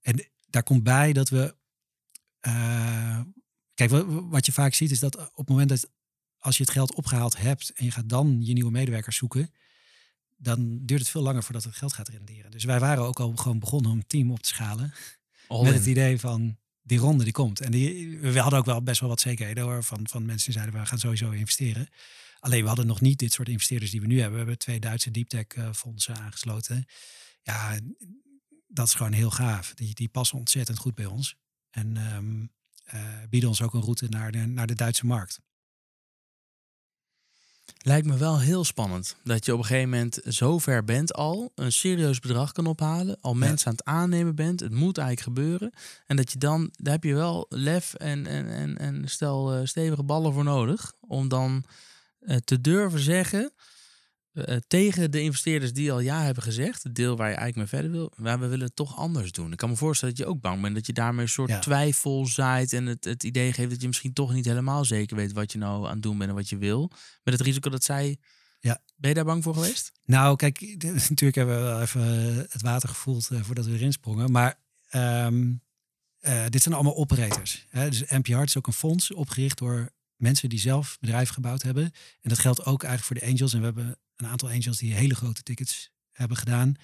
[0.00, 1.56] En daar komt bij dat we.
[3.74, 5.90] kijk, wa- wat je vaak ziet is dat op het moment dat
[6.38, 9.50] als je het geld opgehaald hebt en je gaat dan je nieuwe medewerkers zoeken,
[10.36, 12.50] dan duurt het veel langer voordat het geld gaat renderen.
[12.50, 14.92] Dus wij waren ook al gewoon begonnen om een team op te schalen.
[15.48, 15.78] All met in.
[15.78, 17.60] het idee van die ronde die komt.
[17.60, 20.60] En die, we hadden ook wel best wel wat zekerheden hoor, van, van mensen die
[20.60, 21.88] zeiden we gaan sowieso investeren.
[22.40, 24.32] Alleen we hadden nog niet dit soort investeerders die we nu hebben.
[24.32, 26.86] We hebben twee Duitse deep tech eh, fondsen aangesloten.
[27.42, 27.78] Ja,
[28.66, 29.74] dat is gewoon heel gaaf.
[29.74, 31.36] Die, die passen ontzettend goed bij ons.
[31.70, 32.46] En ehm,
[32.84, 35.40] eh, bieden ons ook een route naar de, naar de Duitse markt.
[37.82, 41.52] Lijkt me wel heel spannend dat je op een gegeven moment zo ver bent al,
[41.54, 45.72] een serieus bedrag kan ophalen, al mensen aan het aannemen bent, het moet eigenlijk gebeuren.
[46.06, 49.60] En dat je dan, daar heb je wel lef en, en, en, en stel eh,
[49.64, 51.64] stevige ballen voor nodig om dan
[52.20, 53.52] eh, te durven zeggen
[54.46, 57.80] eh, tegen de investeerders die al ja hebben gezegd, het deel waar je eigenlijk mee
[57.80, 59.52] verder wil, maar we willen het toch anders doen.
[59.52, 61.58] Ik kan me voorstellen dat je ook bang bent dat je daarmee een soort Ja.
[61.58, 65.32] twijfel zaait en het, het idee geeft dat je misschien toch niet helemaal zeker weet
[65.32, 66.90] wat je nou aan het doen bent en wat je wil.
[67.22, 68.16] Met het risico dat zij.
[68.60, 68.80] Ja.
[68.96, 69.92] Ben je daar bang voor geweest?
[70.04, 70.60] Nou, kijk,
[71.08, 74.30] natuurlijk hebben we wel even eh, het water gevoeld eh, voordat we erin sprongen.
[74.32, 74.58] Maar
[74.88, 75.52] ehm,
[76.18, 77.66] eh, dit zijn allemaal operators.
[77.68, 77.90] Hè?
[77.90, 81.84] Dus NPR is ook een fonds opgericht door mensen die zelf bedrijven gebouwd hebben.
[82.20, 83.52] En dat geldt ook eigenlijk voor de angels.
[83.52, 86.74] En we hebben een aantal angels die hele grote tickets hebben gedaan.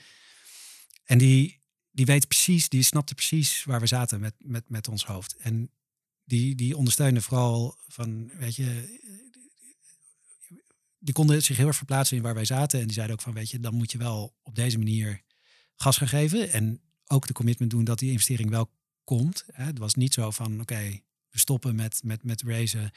[1.05, 1.61] En die,
[1.91, 5.37] die weten precies, die snapten precies waar we zaten met, met, met ons hoofd.
[5.37, 5.71] En
[6.25, 8.99] die, die ondersteunen vooral van, weet je,
[10.99, 12.81] die konden zich heel erg verplaatsen in waar wij zaten.
[12.81, 15.23] En die zeiden ook van, weet je, dan moet je wel op deze manier
[15.77, 16.53] gas gaan geven.
[16.53, 18.71] En ook de commitment doen dat die investering wel
[19.05, 19.45] komt.
[19.53, 21.01] Het was niet zo van, oké,
[21.35, 22.81] we stoppen met, met, met racen.
[22.81, 22.91] En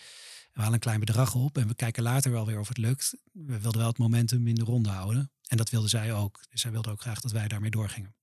[0.54, 3.14] we halen een klein bedrag op en we kijken later wel weer of het lukt.
[3.32, 5.32] We wilden wel het momentum in de ronde houden.
[5.48, 6.40] En dat wilden zij ook.
[6.50, 8.16] Dus zij wilden ook graag dat wij daarmee doorgingen.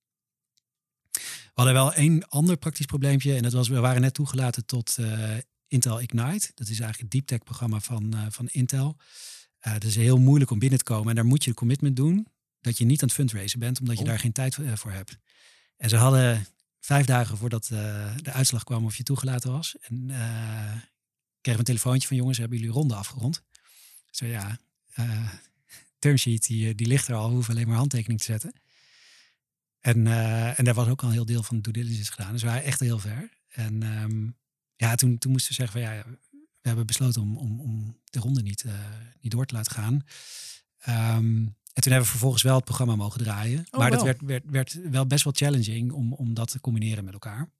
[1.12, 1.20] We
[1.54, 3.34] hadden wel één ander praktisch probleempje.
[3.36, 5.36] En dat was, we waren net toegelaten tot eh,
[5.66, 6.50] Intel Ignite.
[6.54, 8.96] Dat is eigenlijk het deep tech programma van, eh, van Intel.
[9.66, 11.08] Uh, het is heel moeilijk om binnen te komen.
[11.08, 12.26] En daar moet je een commitment doen
[12.60, 14.08] dat je niet aan het fundraisen bent, omdat je Oh.
[14.08, 15.18] daar geen tijd voor hebt.
[15.76, 16.46] En ze hadden
[16.84, 19.76] vijf dagen voordat uh, de uitslag kwam of je toegelaten was.
[19.80, 20.76] En uh,
[21.40, 23.42] kreeg een telefoontje van jongens, hebben jullie ronde afgerond?
[24.10, 24.58] Zo ja,
[24.98, 25.32] uh,
[25.98, 28.52] termsheet die, die ligt er al, hoeven alleen maar handtekening te zetten.
[29.80, 30.06] En,
[30.56, 32.32] en daar was ook al een heel deel van de due diligence gedaan.
[32.32, 33.30] Dus we waren echt heel ver.
[33.48, 34.36] En um,
[34.76, 38.18] ja, toen, toen moesten we zeggen van ja, we hebben besloten om, om, om de
[38.18, 38.64] ronde niet,
[39.20, 40.04] niet door te laten gaan.
[41.16, 43.66] Um, en toen hebben we vervolgens wel het programma mogen draaien.
[43.70, 44.04] Oh, maar wel.
[44.04, 47.50] dat werd, werd, werd wel best wel challenging om, om dat te combineren met elkaar.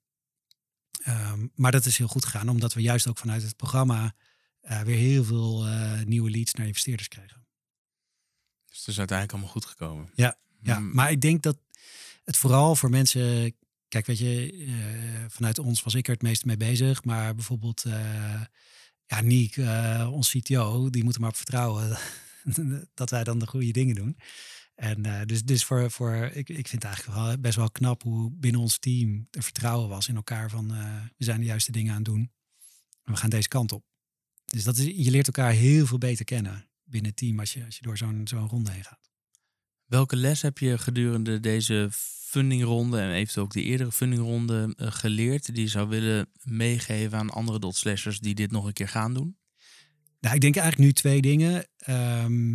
[1.03, 4.15] Ehm, maar dat is heel goed gegaan, omdat we juist ook vanuit het programma
[4.61, 7.47] eh, weer heel veel eh, nieuwe leads naar investeerders kregen.
[8.67, 10.11] Dus het is uiteindelijk allemaal goed gekomen.
[10.15, 10.79] Ja, ja.
[10.79, 10.95] Mm.
[10.95, 11.57] maar ik denk dat
[12.25, 13.55] het vooral voor mensen.
[13.89, 17.05] Kijk, weet je, eh, vanuit ons was ik er het meest mee bezig.
[17.05, 18.41] Maar bijvoorbeeld, eh
[19.07, 21.99] ja, Niek, eh, ons CTO, die moet er maar op vertrouwen
[22.95, 24.17] dat wij dan de goede dingen doen.
[24.75, 28.03] En eh, dus, dus voor, voor ik, ik vind het eigenlijk wel best wel knap
[28.03, 31.73] hoe binnen ons team er vertrouwen was in elkaar van eh, we zijn de juiste
[31.73, 32.33] dingen aan het doen.
[33.03, 33.85] En we gaan deze kant op.
[34.45, 37.65] Dus dat is, je leert elkaar heel veel beter kennen binnen het team als je,
[37.65, 39.11] als je door zo'n zo'n ronde heen gaat.
[39.85, 45.55] Welke les heb je gedurende deze fundingronde en eventueel ook de eerdere fundingronde eh, geleerd
[45.55, 49.37] die je zou willen meegeven aan andere dotslashers die dit nog een keer gaan doen?
[50.25, 51.67] Nou, ik denk eigenlijk nu twee dingen.
[51.77, 52.55] Ehm,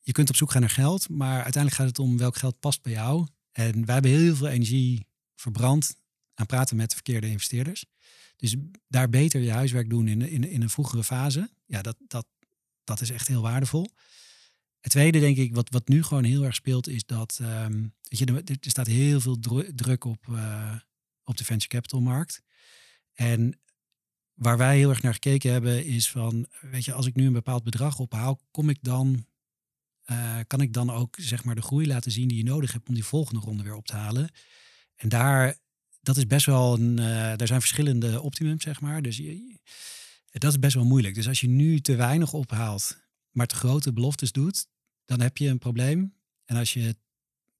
[0.00, 2.82] je kunt op zoek gaan naar geld, maar uiteindelijk gaat het om welk geld past
[2.82, 3.26] bij jou.
[3.52, 5.96] En wij hebben heel veel energie verbrand
[6.34, 7.84] aan praten met verkeerde investeerders.
[8.36, 8.56] Dus
[8.88, 11.50] daar beter je huiswerk doen in, in, in een vroegere fase.
[11.66, 12.26] Ja, dat, dat,
[12.84, 13.90] dat is echt heel waardevol.
[14.80, 18.18] Het tweede, denk ik, wat, wat nu gewoon heel erg speelt, is dat ehm, weet
[18.18, 20.76] je, er, staat heel veel dru- druk op, eh,
[21.24, 22.42] op de venture capital markt.
[23.12, 23.60] En
[24.36, 27.32] waar wij heel erg naar gekeken hebben, is van, weet je, als ik nu een
[27.32, 29.26] bepaald bedrag ophaal, kom ik dan,
[30.04, 32.88] eh, kan ik dan ook zeg maar de groei laten zien die je nodig hebt
[32.88, 34.30] om die volgende ronde weer op te halen.
[34.94, 35.56] En daar,
[36.00, 37.06] dat is best wel een, uh,
[37.36, 39.02] daar zijn verschillende optimums, zeg maar.
[39.02, 39.58] Dus je,
[40.30, 41.14] dat is best wel moeilijk.
[41.14, 42.98] Dus als je nu te weinig ophaalt,
[43.30, 44.66] maar te grote beloftes doet,
[45.04, 46.14] dan heb je een probleem.
[46.44, 46.96] En als je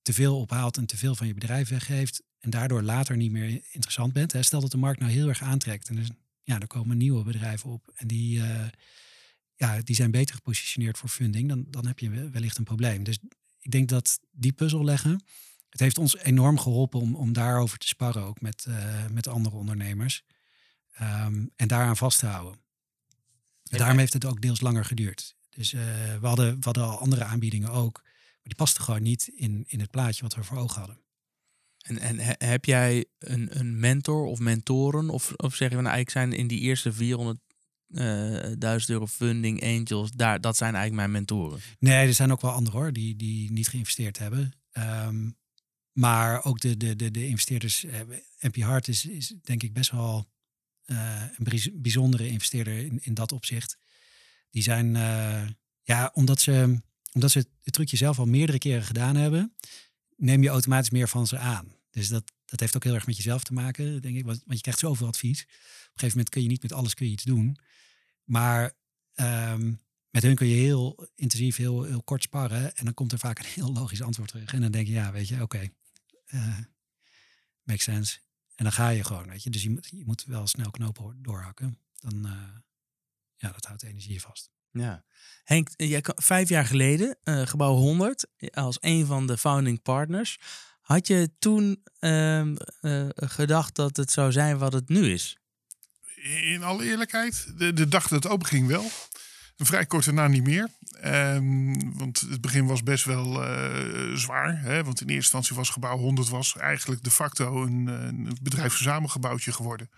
[0.03, 3.49] te veel ophaalt en te veel van je bedrijf weggeeft en daardoor later niet meer
[3.71, 6.09] interessant bent, hè, stel dat de markt nou heel erg aantrekt en dus,
[6.47, 8.67] ja, er komen nieuwe bedrijven op en die, uh,
[9.55, 13.03] ja, die zijn beter gepositioneerd voor funding, dan, dan heb je wellicht een probleem.
[13.03, 13.19] Dus
[13.61, 15.25] ik denk dat die puzzel leggen,
[15.69, 19.57] het heeft ons enorm geholpen om, om daarover te sparren, ook met, uh, met andere
[19.57, 20.25] ondernemers.
[21.01, 22.61] Um, en daaraan vast te houden.
[23.71, 25.37] En daarom heeft het ook deels langer geduurd.
[25.51, 25.81] Dus uh,
[26.21, 28.01] we, hadden, we hadden al andere aanbiedingen ook.
[28.03, 30.99] Maar die pasten gewoon niet in, in het plaatje wat we voor ogen hadden.
[31.87, 35.09] En, en he, heb jij een, een mentor of mentoren?
[35.09, 36.99] Of, of zeg je nou, eigenlijk zijn in die eerste 400.000
[37.89, 41.61] uh, euro funding angels, daar, dat zijn eigenlijk mijn mentoren?
[41.79, 44.53] Nee, er zijn ook wel anderen hoor, die, die niet geïnvesteerd hebben.
[44.73, 45.37] Um,
[45.93, 48.01] maar ook de, de, de, de investeerders, uh,
[48.41, 50.27] MP Hart is, is denk ik best wel
[50.87, 53.79] uh, een bijzondere investeerder in, in dat opzicht.
[54.51, 54.95] Die zijn,
[55.83, 56.81] ja, omdat ze,
[57.13, 59.55] omdat ze het trucje zelf al meerdere keren gedaan hebben,
[60.17, 61.76] neem je automatisch meer van ze aan.
[61.97, 64.25] Dus dat, dat heeft ook heel erg met jezelf te maken, denk ik.
[64.25, 65.43] Want, want je krijgt zoveel advies.
[65.43, 67.59] Op een gegeven moment kun je niet met alles kun je iets doen.
[68.25, 68.73] Maar
[69.15, 69.81] um,
[70.11, 72.77] met hun kun je heel intensief, heel, heel kort sparren.
[72.77, 74.53] En dan komt er vaak een heel logisch antwoord terug.
[74.53, 75.71] En dan denk je, ja, weet je, oké.
[76.27, 76.59] Uh,
[77.63, 78.19] makes sense.
[78.55, 79.51] En dan ga je gewoon, weet je.
[79.51, 81.79] Dus je moet, je moet wel snel knopen doorhakken.
[81.95, 82.33] Dan, uh,
[83.37, 84.51] ja, dat houdt de energie vast.
[84.71, 85.05] Ja.
[85.45, 90.39] Henk, jij, vijf jaar geleden, gebouw 100, als een van de founding partners.
[90.87, 92.55] Had je toen uh, uh,
[93.15, 95.39] gedacht dat het zou zijn wat het nu is?
[96.43, 98.91] In alle eerlijkheid, de, de dag dat het open ging wel.
[99.57, 100.69] Vrij kort daarna niet meer.
[101.05, 104.61] Um, want het begin was best wel uh, zwaar.
[104.61, 104.85] Hè?
[104.85, 109.91] Want in eerste instantie was gebouw 100 was eigenlijk de facto een, een bedrijfsverzamelgebouwtje geworden.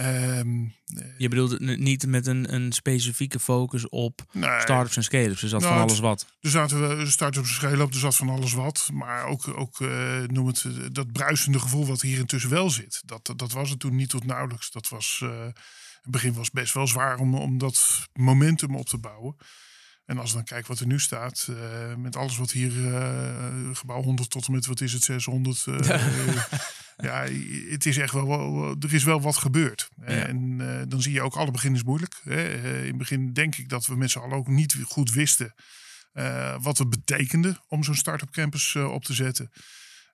[0.00, 0.74] Um,
[1.18, 5.42] je bedoelt niet met een, een specifieke focus op nee, start-ups en scale-ups.
[5.42, 6.26] Er zat nou, van alles wat.
[6.40, 8.88] Er zaten we start-ups en scale-ups, er zat van alles wat.
[8.92, 13.02] Maar ook, ook uh, noem het, dat bruisende gevoel wat hier intussen wel zit.
[13.04, 14.70] Dat, dat was het toen niet tot nauwelijks.
[14.70, 15.44] Dat was, uh,
[16.02, 19.36] het begin was best wel zwaar om, om dat momentum op te bouwen.
[20.06, 23.70] En als ik dan kijk wat er nu staat, uh, met alles wat hier, uh,
[23.72, 25.66] gebouw 100 tot en met, wat is het, 600.
[25.66, 25.78] Uh,
[26.96, 27.26] ja,
[27.70, 29.88] het is echt wel, wel, er is wel wat gebeurd.
[29.96, 30.06] Ja.
[30.06, 32.20] En dan zie je ook, alle begin is moeilijk.
[32.24, 32.48] Hè.
[32.78, 35.54] in het begin denk ik dat we met z'n allen ook niet goed wisten
[36.60, 39.50] wat het betekende om zo'n start-up campus op te zetten.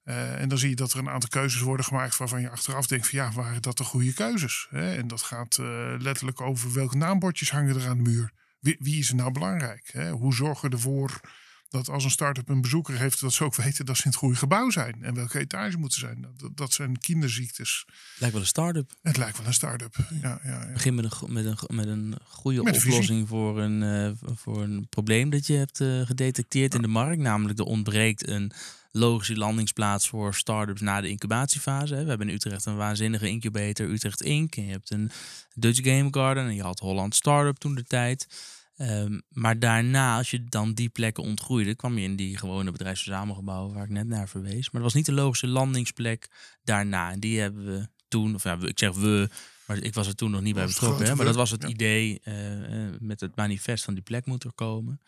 [0.05, 3.09] en dan zie je dat er een aantal keuzes worden gemaakt waarvan je achteraf denkt
[3.09, 4.67] van ja, waren dat de goede keuzes?
[4.71, 4.97] Hè?
[4.97, 5.59] En dat gaat
[5.99, 8.33] letterlijk over welke naambordjes hangen er aan de muur.
[8.61, 9.91] Wie, wie, is er nou belangrijk?
[9.93, 10.11] Hè?
[10.11, 11.21] Hoe zorgen we ervoor
[11.71, 14.19] dat als een start-up een bezoeker heeft, dat ze ook weten dat ze in het
[14.19, 16.27] goede gebouw zijn en welke etage moeten zijn?
[16.37, 17.85] Dat, dat zijn kinderziektes.
[18.19, 18.93] Lijkt wel een start-up.
[19.03, 19.97] Het lijkt wel een start-up.
[20.23, 20.73] Ja, ja, ja.
[20.73, 24.87] Begin met een, met een, met een goede met oplossing voor een, uh, voor een
[24.89, 26.79] probleem dat je hebt uh, gedetecteerd ja.
[26.79, 27.21] in de markt.
[27.21, 28.53] Namelijk, er ontbreekt een
[28.93, 31.95] logische landingsplaats voor start-ups na de incubatiefase.
[31.95, 34.57] We hebben in Utrecht een waanzinnige incubator, Utrecht Inc.
[34.57, 35.11] En je hebt een
[35.55, 38.27] Dutch Game Garden en je had Holland Startup toen de tijd.
[38.81, 43.75] Ehm, maar daarna, als je dan die plekken ontgroeide, kwam je in die gewone bedrijfsverzamelgebouwen
[43.75, 44.71] waar ik net naar verwees.
[44.71, 46.29] Maar dat was niet de logische landingsplek
[46.63, 47.11] daarna.
[47.11, 49.29] En die hebben we toen, of ja, ik zeg we,
[49.67, 51.07] maar ik was er toen nog niet bij betrokken.
[51.07, 51.69] Hè, maar dat was het ja.
[51.69, 55.01] idee eh, eh, met het manifest van die plek moet er komen.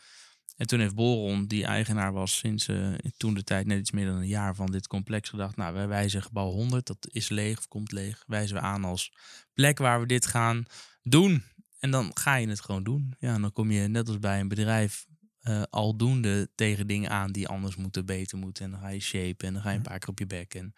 [0.57, 4.07] En toen heeft Boron, die eigenaar was sinds eh, toen de tijd net iets meer
[4.07, 7.59] dan een jaar van dit complex, gedacht: Nou, wij wijzen gebouw 100, dat is leeg
[7.59, 8.25] of komt leeg.
[8.27, 9.12] Wijzen we aan als
[9.55, 10.64] plek waar we dit gaan
[11.03, 11.43] doen.
[11.83, 13.14] En dan ga je het gewoon doen.
[13.18, 15.07] Ja, dan kom je net als bij een bedrijf
[15.41, 18.64] eh, aldoende tegen dingen aan die anders moeten, beter moeten.
[18.64, 20.55] En dan ga je shapen en dan ga je een paar keer op je bek.
[20.55, 20.74] En,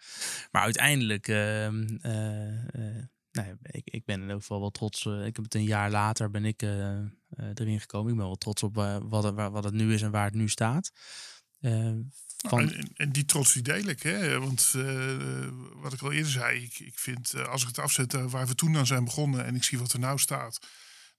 [0.51, 1.69] maar uiteindelijk, eh,
[3.31, 5.05] nou, ja, ik, ik ben in elk geval wel trots.
[5.05, 6.61] ik heb het een jaar later ben ik
[7.53, 8.11] erin gekomen.
[8.11, 10.49] Ik ben wel trots op wat, het, wat het nu is en waar het nu
[10.49, 10.91] staat.
[11.59, 11.91] Eh,
[12.37, 14.03] van, En, die trots die deel ik.
[14.03, 14.39] Hè?
[14.39, 14.71] Want
[15.75, 18.77] wat ik al eerder zei, ik, ik vind als ik het afzet waar we toen
[18.77, 20.59] aan zijn begonnen en ik zie wat er nou staat.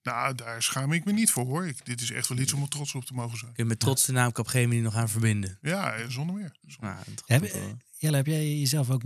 [0.07, 1.67] Nou, daar schaam ik me niet voor hoor.
[1.67, 3.53] Ik, dit is echt wel iets om er trots op te mogen zijn.
[3.53, 5.57] kun je met trots de naam Capgemini nog aan verbinden.
[5.61, 6.55] Ja, zonder meer.
[6.67, 6.95] Zonder-
[7.25, 7.75] Nou, Heb.
[7.97, 9.01] Jelle, heb jij jezelf ook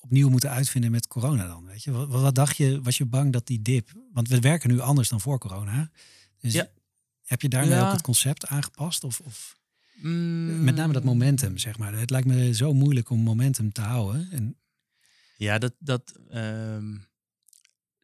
[0.00, 1.64] opnieuw moeten uitvinden met corona dan?
[1.66, 1.90] Weet je?
[1.90, 2.80] Wat, wat dacht je?
[2.82, 3.92] Was je bang dat die dip...
[4.12, 5.90] Want we werken nu anders dan voor corona.
[6.40, 6.68] Dus Ja.
[7.24, 7.86] heb je daarmee Ja.
[7.86, 9.04] ook het concept aangepast?
[9.04, 9.58] Of, of
[10.02, 11.92] Mm, met name dat momentum, zeg maar.
[11.94, 14.28] Het lijkt me zo moeilijk om momentum te houden.
[14.30, 14.56] En
[15.36, 16.96] Ja, dat, dat, ehm,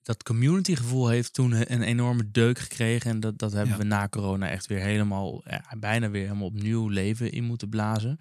[0.07, 3.11] dat communitygevoel heeft toen een enorme deuk gekregen.
[3.11, 3.79] En dat, dat hebben Ja.
[3.79, 8.21] we na corona echt weer helemaal, ja, bijna weer helemaal opnieuw leven in moeten blazen.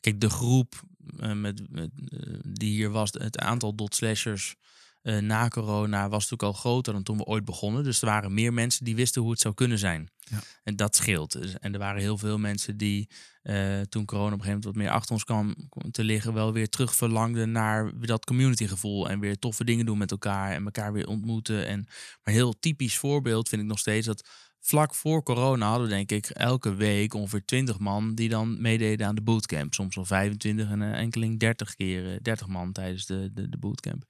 [0.00, 0.82] Kijk, de groep
[1.18, 2.18] eh, met, met, eh,
[2.48, 4.54] die hier was, het aantal dot slashers
[5.02, 7.84] eh, na corona was natuurlijk al groter dan toen we ooit begonnen.
[7.84, 10.08] Dus er waren meer mensen die wisten hoe het zou kunnen zijn.
[10.18, 10.40] Ja.
[10.64, 11.32] En dat scheelt.
[11.32, 13.08] Dus- En er waren heel veel mensen die
[13.42, 15.54] eh, toen corona op een gegeven moment wat meer achter ons kwam
[15.90, 19.08] te liggen, wel weer terug verlangden naar dat communitygevoel.
[19.08, 21.66] En weer toffe dingen doen met elkaar en elkaar weer ontmoeten.
[21.66, 21.86] En,
[22.22, 24.28] maar heel typisch voorbeeld vind ik nog steeds dat
[24.60, 29.06] vlak voor corona hadden we denk ik elke week ongeveer 20 man die dan meededen
[29.06, 29.74] aan de bootcamp.
[29.74, 33.58] Soms al 25 en een enkeling 30 keer, eh, 30 man tijdens de, de, de
[33.58, 34.04] bootcamp.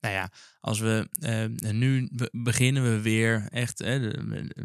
[0.00, 0.30] Nou ja,
[0.60, 3.84] als we eh, nu be- beginnen we weer echt,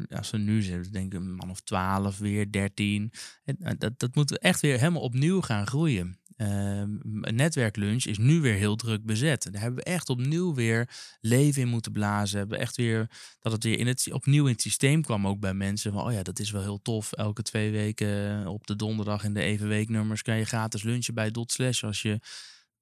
[0.10, 3.12] als we nu zijn, denk ik een man of 12, weer 13.
[3.44, 6.20] En, eh, dat, dat moeten we echt weer helemaal opnieuw gaan groeien.
[6.38, 9.48] Een netwerklunch is nu weer heel druk bezet.
[9.52, 12.38] Daar hebben we echt opnieuw weer leven in moeten blazen.
[12.38, 13.10] Hebben we echt weer
[13.40, 15.92] dat het weer in het, opnieuw in het systeem kwam ook bij mensen.
[15.92, 17.12] Van, oh ja, dat is wel heel tof.
[17.12, 21.32] Elke twee weken op de donderdag in de even weeknummers kan je gratis lunchen bij
[21.32, 22.20] Dot Slash als je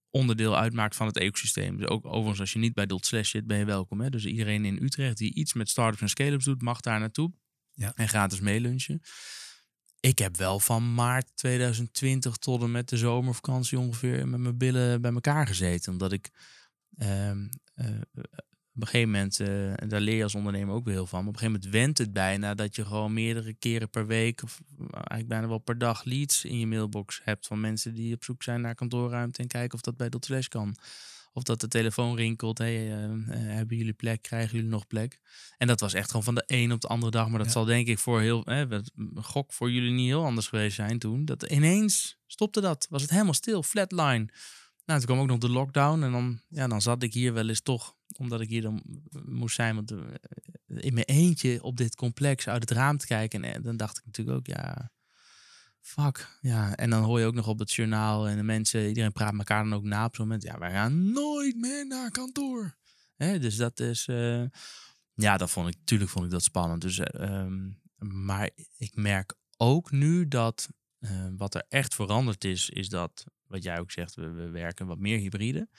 [0.09, 1.77] onderdeel uitmaakt van het ecosysteem.
[1.77, 4.01] Dus ook overigens als je niet bij Dot Slash zit, ben je welkom.
[4.01, 4.09] Hè?
[4.09, 7.31] Dus iedereen in Utrecht die iets met startups en scale-ups doet, mag daar naartoe.
[7.71, 7.91] Ja.
[7.95, 9.01] En gratis meelunchen.
[9.99, 15.01] Ik heb wel van maart 2020 tot en met de zomervakantie ongeveer met mijn billen
[15.01, 15.91] bij elkaar gezeten.
[15.91, 16.29] Omdat ik
[16.97, 17.87] ehm, eh,
[18.79, 21.19] op een gegeven moment, eh, en daar leer je als ondernemer ook weer heel van,
[21.19, 24.43] maar op een gegeven moment went het bijna dat je gewoon meerdere keren per week,
[24.43, 24.61] of
[24.91, 28.43] eigenlijk bijna wel per dag, leads in je mailbox hebt van mensen die op zoek
[28.43, 30.75] zijn naar kantoorruimte en kijken of dat bij Dot Slash kan.
[31.33, 35.19] Of dat de telefoon rinkelt, hey, eh, eh, hebben jullie plek, krijgen jullie nog plek?
[35.57, 37.53] En dat was echt gewoon van de een op de andere dag, maar dat Ja.
[37.53, 38.61] zal denk ik voor heel, eh,
[39.15, 41.25] gok voor jullie niet heel anders geweest zijn toen.
[41.25, 44.27] Dat ineens stopte dat, was het helemaal stil, flatline.
[44.89, 47.49] Nou, toen kwam ook nog de lockdown en dan, ja, dan zat ik hier wel
[47.49, 48.83] eens toch, omdat ik hier dan
[49.25, 49.97] moest zijn, want eh,
[50.65, 53.43] in mijn eentje op dit complex uit het raam te kijken.
[53.43, 54.91] En eh, dan dacht ik natuurlijk ook, ja,
[55.79, 56.37] fuck.
[56.41, 59.37] Ja, en dan hoor je ook nog op het journaal en de mensen, iedereen praat
[59.37, 60.43] elkaar dan ook na op zo'n moment.
[60.43, 62.77] Ja, wij gaan nooit meer naar kantoor.
[63.15, 64.43] Hè, dus dat is, eh,
[65.13, 66.81] ja, dat vond ik, natuurlijk vond ik dat spannend.
[66.81, 67.69] Dus, eh, ehm,
[68.23, 70.67] maar ik merk ook nu dat
[70.99, 74.87] eh, wat er echt veranderd is, is dat, wat jij ook zegt, we, we werken
[74.87, 75.69] wat meer hybride.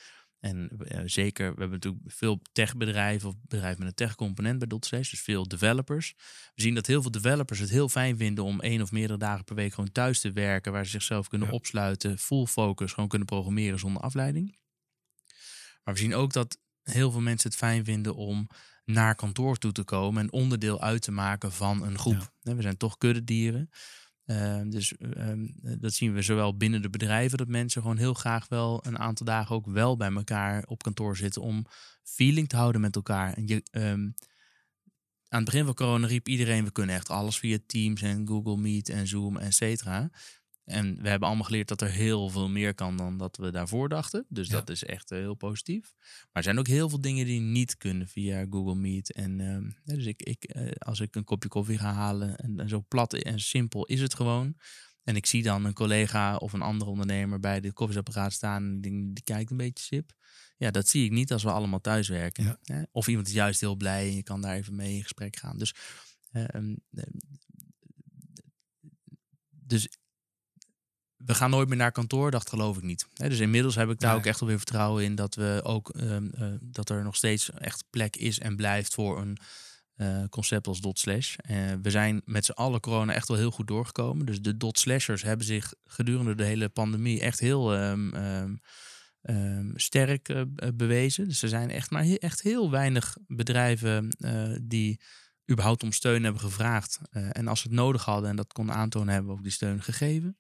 [0.40, 5.10] En eh, zeker, we hebben natuurlijk veel techbedrijven of bedrijven met een techcomponent bij Dotslash,
[5.10, 6.14] dus veel developers.
[6.54, 9.44] We zien dat heel veel developers het heel fijn vinden om één of meerdere dagen
[9.44, 11.54] per week gewoon thuis te werken, waar ze zichzelf kunnen Ja.
[11.54, 14.58] opsluiten, full focus, gewoon kunnen programmeren zonder afleiding.
[15.84, 18.46] Maar we zien ook dat heel veel mensen het fijn vinden om
[18.84, 22.32] naar kantoor toe te komen en onderdeel uit te maken van een groep.
[22.40, 23.70] We zijn toch kuddedieren.
[24.30, 28.48] Uh, dus um, dat zien we zowel binnen de bedrijven, dat mensen gewoon heel graag
[28.48, 31.66] wel een aantal dagen ook wel bij elkaar op kantoor zitten om
[32.02, 33.32] feeling te houden met elkaar.
[33.32, 34.14] En je, um,
[35.28, 38.56] aan het begin van corona riep iedereen, we kunnen echt alles via Teams en Google
[38.56, 40.10] Meet en Zoom, et cetera.
[40.64, 43.88] En we hebben allemaal geleerd dat er heel veel meer kan dan dat we daarvoor
[43.88, 44.26] dachten.
[44.28, 44.52] Dus ja.
[44.52, 45.94] dat is echt uh, heel positief.
[45.98, 49.12] Maar er zijn ook heel veel dingen die niet kunnen via Google Meet.
[49.12, 52.68] En uh, dus ik, ik, uh, als ik een kopje koffie ga halen, en, en,
[52.68, 54.54] zo plat en simpel is het gewoon.
[55.04, 58.80] En ik zie dan een collega of een andere ondernemer bij dit koffiezetapparaat staan en
[58.80, 60.12] die, die kijkt een beetje sip.
[60.56, 62.58] Ja, dat zie ik niet als we allemaal thuis werken.
[62.62, 62.86] Ja.
[62.92, 65.58] Of iemand is juist heel blij en je kan daar even mee in gesprek gaan.
[65.58, 65.74] Dus
[66.32, 66.74] ehm,
[69.50, 69.88] dus
[71.24, 73.06] we gaan nooit meer naar kantoor, dat geloof ik niet.
[73.14, 74.18] Dus inmiddels heb ik daar Nee.
[74.20, 77.50] ook echt wel weer vertrouwen in dat we ook ehm, eh, dat er nog steeds
[77.50, 79.36] echt plek is en blijft voor een
[79.94, 81.36] eh, concept als dot slash.
[81.36, 84.26] Eh, we zijn met z'n allen corona echt wel heel goed doorgekomen.
[84.26, 88.10] Dus de dot slashers hebben zich gedurende de hele pandemie echt heel ehm,
[89.22, 90.44] ehm, sterk
[90.74, 91.28] bewezen.
[91.28, 94.08] Dus er zijn echt maar he- echt heel weinig bedrijven
[94.62, 95.00] die
[95.50, 97.00] überhaupt om steun hebben gevraagd.
[97.10, 99.82] En als ze het nodig hadden en dat konden aantonen, hebben we ook die steun
[99.82, 100.36] gegeven.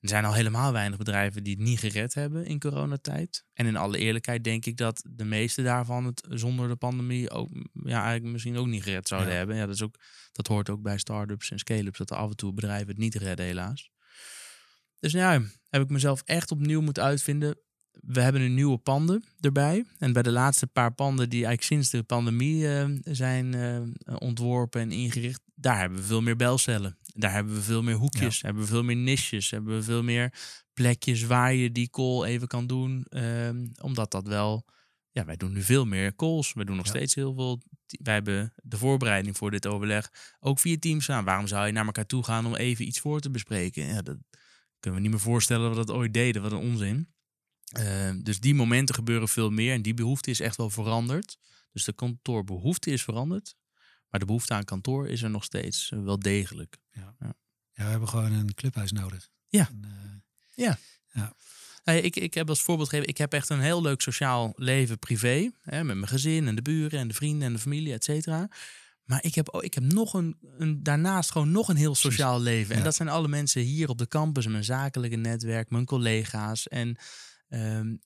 [0.00, 3.44] Er zijn al helemaal weinig bedrijven die het niet gered hebben in coronatijd.
[3.52, 7.50] En in alle eerlijkheid denk ik dat de meeste daarvan het zonder de pandemie ook
[7.72, 9.36] ja, eigenlijk misschien ook niet gered zouden Ja.
[9.36, 9.56] hebben.
[9.56, 9.96] Ja, dat, is ook,
[10.32, 13.14] dat hoort ook bij start-ups en scale-ups, dat er af en toe bedrijven het niet
[13.14, 13.90] redden helaas.
[14.98, 17.58] Dus nou ja, heb ik mezelf echt opnieuw moeten uitvinden.
[18.06, 19.84] We hebben een nieuwe panden erbij.
[19.98, 24.80] En bij de laatste paar panden die eigenlijk sinds de pandemie eh, zijn eh, ontworpen
[24.80, 26.98] en ingericht, daar hebben we veel meer belcellen.
[27.14, 30.32] Daar hebben we veel meer hoekjes, hebben we veel meer niches, hebben we veel meer
[30.72, 33.04] plekjes waar je die call even kan doen.
[33.08, 34.64] ehm, omdat dat wel,
[35.10, 36.52] ja, wij doen nu veel meer calls.
[36.52, 36.90] We doen nog Ja.
[36.90, 37.62] steeds heel veel.
[38.02, 41.24] Wij hebben de voorbereiding voor dit overleg ook via Teams aan.
[41.24, 43.86] Waarom zou je naar elkaar toe gaan om even iets voor te bespreken?
[43.86, 44.16] Ja, dat
[44.80, 46.42] kunnen we niet meer voorstellen dat we dat ooit deden.
[46.42, 47.08] Wat een onzin.
[47.72, 51.38] Ehm, dus die momenten gebeuren veel meer en die behoefte is echt wel veranderd.
[51.72, 53.54] Dus de kantoorbehoefte is veranderd.
[54.08, 56.76] Maar de behoefte aan kantoor is er nog steeds eh, wel degelijk.
[56.90, 57.14] Ja,
[57.72, 59.28] we hebben gewoon een clubhuis nodig.
[59.48, 59.68] Ja.
[59.68, 59.84] En,
[60.56, 60.74] eh,
[61.84, 64.98] Nee, ik, ik heb als voorbeeld gegeven, ik heb echt een heel leuk sociaal leven
[64.98, 65.50] privé.
[65.62, 68.48] Hè, met mijn gezin en de buren en de vrienden en de familie, et cetera.
[69.04, 72.72] Maar ik heb, ik heb nog een, een, daarnaast gewoon nog een heel sociaal leven.
[72.72, 72.84] En Ja.
[72.84, 76.68] dat zijn alle mensen hier op de campus, mijn zakelijke netwerk, mijn collega's.
[76.68, 76.96] En,
[77.48, 77.96] ehm,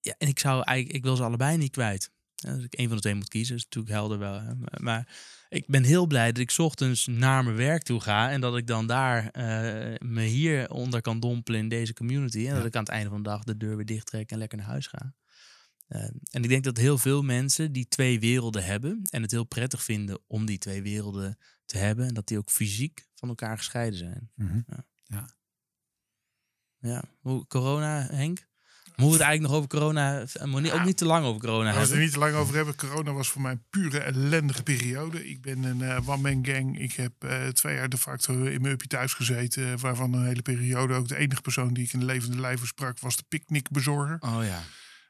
[0.00, 2.10] ja, en ik zou eigenlijk, ik wil ze allebei niet kwijt.
[2.34, 4.40] Ja, Als ik één van de twee moet kiezen, is natuurlijk helder wel.
[4.40, 4.52] hè.
[4.80, 5.08] Maar-
[5.48, 8.30] ik ben heel blij dat ik 's ochtends naar mijn werk toe ga.
[8.30, 12.36] En dat ik dan daar eh, me hier onder kan dompelen in deze community.
[12.38, 12.54] En Ja.
[12.54, 14.58] dat ik aan het einde van de dag de deur weer dicht trek en lekker
[14.58, 15.14] naar huis ga.
[15.86, 19.02] Eh, en ik denk dat heel veel mensen die twee werelden hebben.
[19.10, 22.06] En het heel prettig vinden om die twee werelden te hebben.
[22.06, 24.30] En dat die ook fysiek van elkaar gescheiden zijn.
[24.34, 24.60] mhm.
[26.78, 28.48] Ja, hoe, corona, Henk?
[28.96, 30.20] Moeten we het eigenlijk nog over corona...
[30.20, 31.96] eh, maar niet- Ook niet te lang over corona Als we het hebben.
[31.98, 32.74] er niet te lang over hebben.
[32.76, 35.28] Corona was voor mij een pure ellendige periode.
[35.28, 36.78] Ik ben een eh one-man gang.
[36.80, 39.78] Ik heb eh, twee jaar de facto in mijn uppie thuis gezeten.
[39.78, 42.98] Waarvan een hele periode ook de enige persoon die ik in de levende lijven sprak
[43.00, 44.16] was de picknickbezorger.
[44.20, 44.62] Oh ja.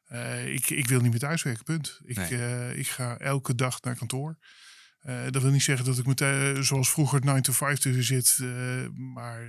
[0.07, 2.01] Eh, ik, ik wil niet meer thuiswerken, punt.
[2.05, 2.29] Ik, Nee.
[2.39, 4.37] eh, ik ga elke dag naar kantoor.
[5.03, 8.39] Eh, dat wil niet zeggen dat ik meteen, zoals vroeger 9 to 5 tussen zit.
[8.41, 9.49] eh, maar eh,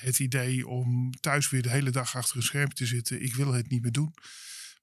[0.00, 3.52] het idee om thuis weer de hele dag achter een scherm te zitten, ik wil
[3.52, 4.14] het niet meer doen.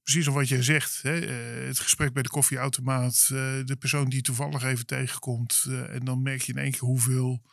[0.03, 1.01] Precies om wat jij zegt.
[1.01, 1.19] Hè?
[1.19, 3.21] eh, het gesprek bij de koffieautomaat.
[3.31, 5.63] eh, de persoon die toevallig even tegenkomt.
[5.67, 7.43] eh, en dan merk je in één keer hoeveel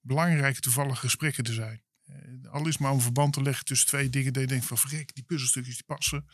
[0.00, 1.82] belangrijke toevallige gesprekken er zijn.
[2.04, 4.32] Eh, al is maar om verband te leggen tussen twee dingen.
[4.32, 6.24] Dat je denkt van verrek, die puzzelstukjes die passen.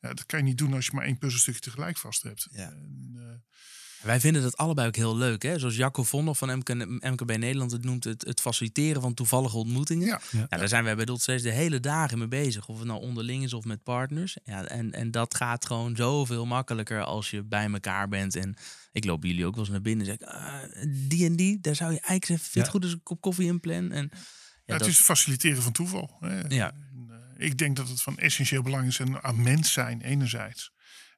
[0.00, 2.48] Ja, dat kan je niet doen als je maar één puzzelstukje tegelijk vast hebt.
[2.50, 2.70] Ja.
[2.70, 3.22] En, eh,
[4.02, 5.42] Wij vinden dat allebei ook heel leuk.
[5.42, 5.58] Hè?
[5.58, 6.68] Zoals Jacco Vonhoff van MK,
[7.10, 10.06] MKB Nederland het noemt, het, het faciliteren van toevallige ontmoetingen.
[10.06, 10.20] Ja.
[10.30, 10.46] Ja.
[10.48, 12.68] daar zijn wij bij Dot steeds de hele dagen mee bezig.
[12.68, 14.36] Of het nou onderling is of met partners.
[14.44, 18.36] Ja, en, en dat gaat gewoon zoveel makkelijker als je bij elkaar bent.
[18.36, 18.54] En
[18.92, 20.62] ik loop jullie ook wel eens naar binnen en zeg ah,
[21.08, 22.70] die en die, daar zou je eigenlijk zeggen, vind Ja.
[22.70, 23.90] goed ik een kop koffie inplan?
[23.92, 24.18] En, ja,
[24.64, 26.16] Ja, het dat- is het faciliteren van toeval.
[26.20, 26.40] Hè.
[26.48, 26.72] Ja.
[27.38, 30.72] Eh, ik denk dat het van essentieel belang is en aan mens zijn enerzijds.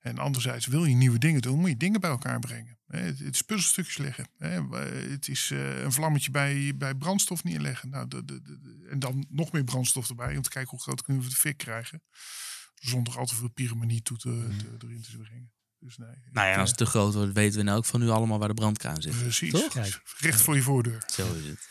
[0.05, 2.79] En anderzijds wil je nieuwe dingen doen, moet je dingen bij elkaar brengen.
[2.87, 4.27] Hè, Het, het is puzzelstukjes leggen.
[4.39, 4.57] Hè.
[4.71, 7.89] Eh, Het is eh, een vlammetje bij, bij brandstof neerleggen.
[7.89, 11.03] Nou, de, de, de- en dan nog meer brandstof erbij om te kijken hoe groot
[11.03, 12.03] kunnen we de fik krijgen.
[12.75, 15.53] Zonder al te veel pyromanie toe te, te- erin te brengen.
[15.79, 16.09] Dus nee.
[16.33, 18.39] nou ja, en als het te groot wordt, weten we nou ook van nu allemaal
[18.39, 19.19] waar de brandkraan eh, zit.
[19.19, 19.51] Precies.
[19.51, 19.73] Toch?
[19.73, 20.01] Kijk.
[20.19, 21.03] Recht voor je voordeur.
[21.07, 21.69] Zo is het.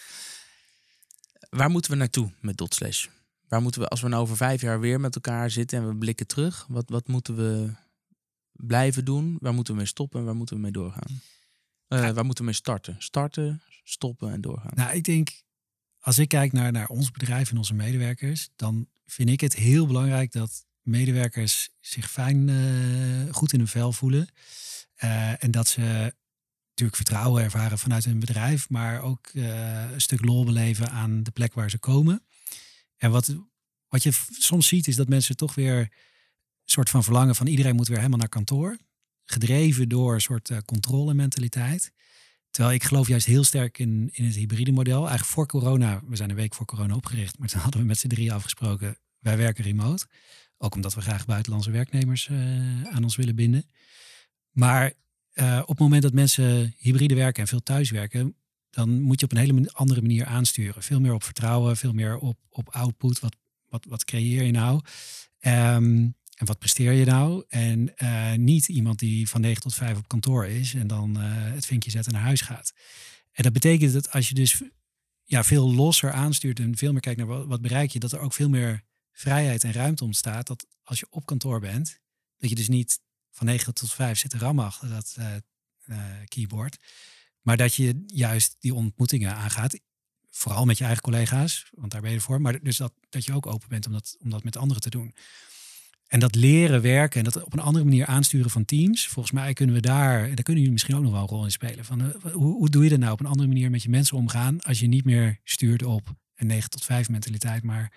[1.49, 3.07] Waar moeten we naartoe met Dotslash?
[3.47, 5.95] Waar moeten we, als we nou over vijf jaar weer met elkaar zitten en we
[5.95, 7.73] blikken terug, wat, wat moeten we
[8.53, 9.37] blijven doen?
[9.39, 11.21] Waar moeten we mee stoppen en waar moeten we mee doorgaan?
[11.87, 12.95] Eh, Waar moeten we mee starten?
[12.99, 14.71] Starten, stoppen en doorgaan.
[14.75, 15.29] Nou, ik denk,
[15.99, 19.87] als ik kijk naar, naar ons bedrijf en onze medewerkers, dan vind ik het heel
[19.87, 24.27] belangrijk dat medewerkers zich fijn, eh, goed in hun vel voelen.
[24.95, 26.13] Eh, en dat ze
[26.69, 31.53] natuurlijk vertrouwen ervaren vanuit hun bedrijf, maar ook een stuk lol beleven aan de plek
[31.53, 32.25] waar ze komen.
[32.97, 33.35] En wat,
[33.87, 35.91] wat je soms ziet, is dat mensen toch weer
[36.65, 38.77] soort van verlangen van iedereen moet weer helemaal naar kantoor.
[39.25, 41.91] Gedreven door een soort uh, controlementaliteit.
[42.49, 44.99] Terwijl ik geloof juist heel sterk in, in het hybride model.
[44.99, 47.97] Eigenlijk voor corona, we zijn een week voor corona opgericht, maar toen hadden we met
[47.97, 50.05] z'n drie afgesproken, wij werken remote.
[50.57, 53.65] Ook omdat we graag buitenlandse werknemers uh, aan ons willen binden.
[54.51, 54.93] Maar
[55.33, 58.35] uh, op het moment dat mensen hybride werken en veel thuiswerken,
[58.69, 60.83] dan moet je op een hele andere manier aansturen.
[60.83, 63.19] Veel meer op vertrouwen, veel meer op, op output.
[63.19, 63.35] Wat,
[63.69, 64.81] wat, wat creëer je nou?
[65.39, 67.43] Ehm, en wat presteer je nou?
[67.47, 71.23] En eh, niet iemand die van 9 tot 5 op kantoor is en dan eh,
[71.53, 72.73] het vinkje zet en naar huis gaat.
[73.31, 74.61] En dat betekent dat als je dus
[75.23, 78.33] ja, veel losser aanstuurt en veel meer kijkt naar wat, bereik je, dat er ook
[78.33, 80.47] veel meer vrijheid en ruimte ontstaat.
[80.47, 81.99] Dat als je op kantoor bent,
[82.37, 82.99] dat je dus niet
[83.31, 85.17] van 9 tot 5 zit te rammen achter dat
[85.83, 86.77] eh, keyboard.
[87.41, 89.79] Maar dat je juist die ontmoetingen aangaat.
[90.29, 92.41] Vooral met je eigen collega's, want daar ben je voor.
[92.41, 94.89] Maar dus dat, dat je ook open bent om dat, om dat met anderen te
[94.89, 95.15] doen.
[96.13, 99.07] En dat leren werken en dat op een andere manier aansturen van teams.
[99.07, 101.43] Volgens mij kunnen we daar, en daar kunnen jullie misschien ook nog wel een rol
[101.43, 101.85] in spelen.
[101.85, 104.17] Van, eh, hoe, hoe doe je dat nou op een andere manier met je mensen
[104.17, 107.91] omgaan als je niet meer stuurt op een 9 tot 5 mentaliteit, maar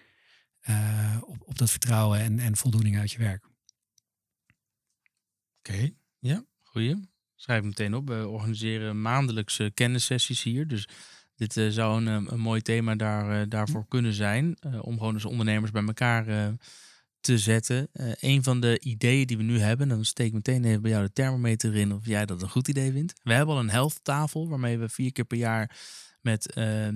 [0.60, 3.44] eh, op, op dat vertrouwen en, en voldoening uit je werk.
[5.58, 7.08] Oké, ja, goeie.
[7.34, 8.08] Schrijf meteen op.
[8.08, 10.68] We organiseren maandelijkse kennissessies hier.
[10.68, 10.88] Dus
[11.34, 14.56] dit eh, zou een, een mooi thema daar, daarvoor kunnen zijn.
[14.80, 16.54] om gewoon als ondernemers bij elkaar
[17.26, 17.88] te zetten.
[17.92, 20.90] Eh een van de ideeën die we nu hebben, dan steek ik meteen even bij
[20.90, 23.20] jou de thermometer in of jij dat een goed idee vindt.
[23.22, 25.76] We hebben al een health tafel waarmee we vier keer per jaar
[26.20, 26.94] met eh, eh,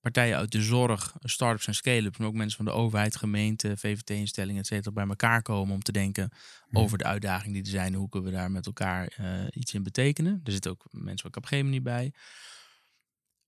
[0.00, 4.60] partijen uit de zorg, start-ups en scale-ups, maar ook mensen van de overheid, gemeente, VVT-instellingen,
[4.60, 6.30] et cetera, bij elkaar komen om te denken
[6.72, 7.94] over de uitdagingen die er zijn.
[7.94, 10.40] Hoe kunnen we daar met elkaar eh, iets in betekenen?
[10.44, 12.12] Er zitten ook mensen van Capgemini bij.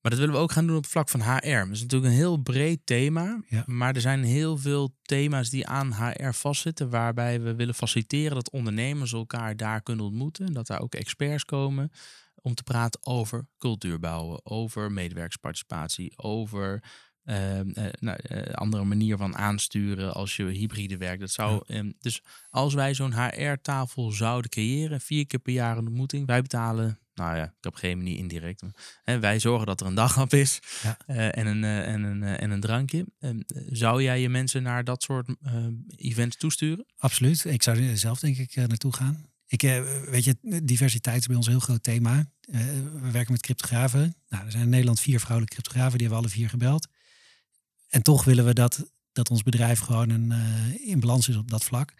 [0.03, 1.49] Maar dat willen we ook gaan doen op het vlak van HR.
[1.49, 3.43] Dat is natuurlijk een heel breed thema.
[3.49, 3.63] Ja.
[3.67, 6.91] Maar er zijn heel veel thema's die aan HR vastzitten.
[6.91, 10.47] Waarbij we willen faciliteren dat ondernemers elkaar daar kunnen ontmoeten.
[10.47, 11.93] En dat daar ook experts komen
[12.35, 14.47] om te praten over cultuur bouwen.
[14.47, 16.19] Over medewerkersparticipatie.
[16.19, 16.83] Over
[17.23, 17.61] eh,
[18.01, 21.21] nou, eh, andere manier van aansturen als je hybride werkt.
[21.21, 25.87] Dat zou, ehm, dus als wij zo'n HR-tafel zouden creëren, vier keer per jaar een
[25.87, 28.63] ontmoeting, wij betalen, nou ja, ik heb geen manier indirect.
[29.03, 30.97] hè, wij zorgen dat er een daghap is Ja.
[31.07, 33.07] eh, en, een, eh, en, een, eh, en een drankje.
[33.21, 33.41] Ehm,
[33.71, 35.29] zou jij je mensen naar dat soort
[35.97, 36.87] events toesturen?
[36.97, 37.45] Absoluut.
[37.45, 39.31] Ik zou er zelf denk ik naartoe gaan.
[39.47, 39.61] Ik,
[40.11, 42.31] weet je, diversiteit is bij ons een heel groot thema.
[42.51, 44.15] We werken met cryptografen.
[44.29, 46.89] Nou, er zijn in Nederland vier vrouwelijke cryptografen, die hebben we alle vier gebeld.
[47.89, 50.33] En toch willen we dat, dat ons bedrijf gewoon een,
[50.85, 51.95] in balans is op dat vlak.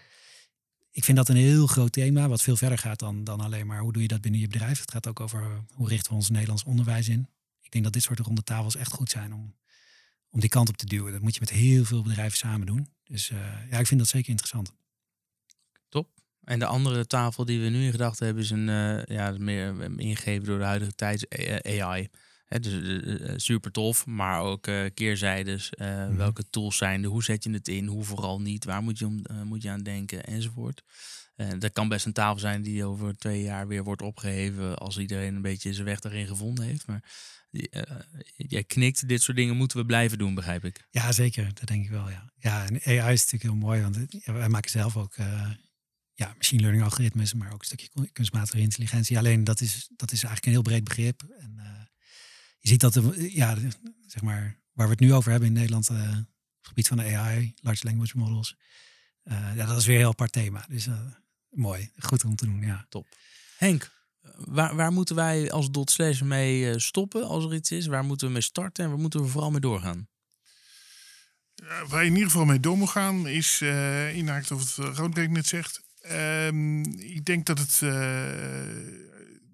[0.93, 3.81] Ik vind dat een heel groot thema, wat veel verder gaat dan, dan alleen maar
[3.81, 4.81] hoe doe je dat binnen je bedrijf.
[4.81, 7.29] Het gaat ook over hoe richten we ons Nederlands onderwijs in.
[7.61, 9.55] Ik denk dat dit soort ronde tafels echt goed zijn om,
[10.31, 11.13] om die kant op te duwen.
[11.13, 12.89] Dat moet je met heel veel bedrijven samen doen.
[13.05, 13.39] Dus eh,
[13.71, 14.73] ja, ik vind dat zeker interessant.
[16.45, 19.81] En de andere tafel die we nu in gedachten hebben is een eh, ja, meer
[19.81, 21.27] eh, ingegeven door de huidige tijd
[21.65, 22.09] AI.
[22.53, 25.71] Hè, dus eh, eh, super tof, maar ook eh, keerzijdes.
[25.71, 26.17] eh, Mhm.
[26.17, 27.09] Welke tools zijn er?
[27.09, 27.87] Hoe zet je het in?
[27.87, 28.65] Hoe vooral niet?
[28.65, 30.25] Waar moet je, om, eh, moet je aan denken?
[30.25, 30.83] Enzovoort.
[31.37, 34.99] Eh, dat kan best een tafel zijn die over twee jaar weer wordt opgeheven als
[34.99, 36.87] iedereen een beetje zijn weg daarin gevonden heeft.
[36.87, 37.03] Maar
[37.51, 37.83] eh,
[38.37, 40.87] jij knikt, dit soort dingen moeten we blijven doen, begrijp ik.
[40.91, 41.45] Ja, zeker.
[41.55, 42.33] Dat denk ik wel, ja.
[42.39, 45.51] Ja, en AI is natuurlijk heel mooi, want het- ja, wij maken zelf ook eh,
[46.15, 49.19] ja, machine learning algoritmes, maar ook een stukje kun- kunstmatige intelligentie.
[49.19, 51.23] Alleen dat is, dat is eigenlijk een heel breed begrip.
[51.39, 51.65] En eh,
[52.63, 53.69] je ziet dat, de, ja, de-
[54.07, 56.05] zeg maar, waar we het nu over hebben in Nederland, eh, op
[56.59, 58.57] het gebied van de AI, large language models,
[59.23, 60.65] eh, ja, dat is weer een heel apart thema.
[60.69, 61.01] Dus eh,
[61.51, 62.87] mooi, goed om te doen, ja.
[63.59, 63.91] Henk,
[64.37, 67.87] waar, waar moeten wij als dot slash mee stoppen als er iets is?
[67.87, 70.09] Waar moeten we mee starten en waar moeten we vooral mee doorgaan?
[71.55, 74.87] Ja, waar je in ieder geval mee door moet gaan is, eh inhaakt of het
[74.87, 75.83] uh, Roodbeek net zegt.
[76.01, 79.12] Ehm, ik denk dat het eh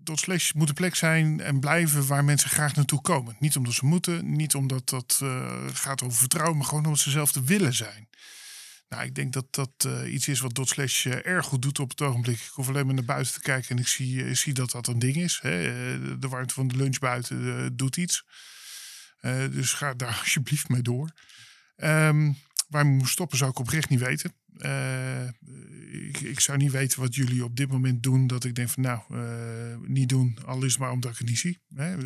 [0.09, 3.37] dot slash moet een plek zijn en blijven waar mensen graag naartoe komen.
[3.39, 7.11] Niet omdat ze moeten, niet omdat dat eh, gaat over vertrouwen, maar gewoon omdat ze
[7.11, 8.09] zelf te willen zijn.
[8.89, 11.79] Nou, ik denk dat dat eh, iets is wat dot slash eh, erg goed doet
[11.79, 12.37] op het ogenblik.
[12.37, 14.99] Ik hoef alleen maar naar buiten te kijken en ik zie, zie dat dat een
[14.99, 15.39] ding is.
[15.43, 16.19] Hè.
[16.19, 18.25] De warmte van de lunch buiten doet iets.
[19.51, 21.13] Dus ga daar alsjeblieft mee door.
[21.77, 22.33] Ehm,
[22.69, 24.33] waar we stoppen zou ik oprecht niet weten.
[24.59, 25.27] Eh,
[26.09, 28.27] ik, ik zou niet weten wat jullie op dit moment doen.
[28.27, 30.39] Dat ik denk van nou, eh, niet doen.
[30.47, 31.59] Al is het maar omdat ik het niet zie.
[31.75, 31.93] Hè.
[31.93, 32.05] Eh,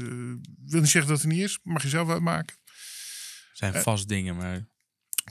[0.67, 1.59] wil niet zeggen dat het niet is.
[1.63, 2.57] Mag je zelf uitmaken.
[2.65, 4.71] Er zijn vast dingen, maar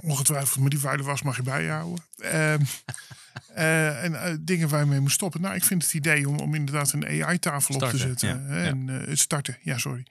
[0.04, 2.06] Ongetwijfeld, maar die vuile was mag je bijhouden.
[2.18, 2.62] Ehm,
[3.54, 5.42] eh, en dingen waar je mee moet stoppen.
[5.42, 8.30] Nou, ik vind het idee om, om inderdaad een AI-tafel op te zetten.
[8.30, 8.64] ja.
[8.64, 10.06] En het starten, ja, sorry.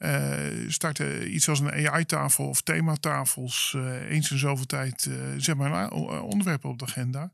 [0.00, 3.74] Eh, starten iets als een AI-tafel of thematafels.
[3.76, 7.32] eh eens in zoveel tijd, eh, zeg maar, een onderwerpen op de agenda.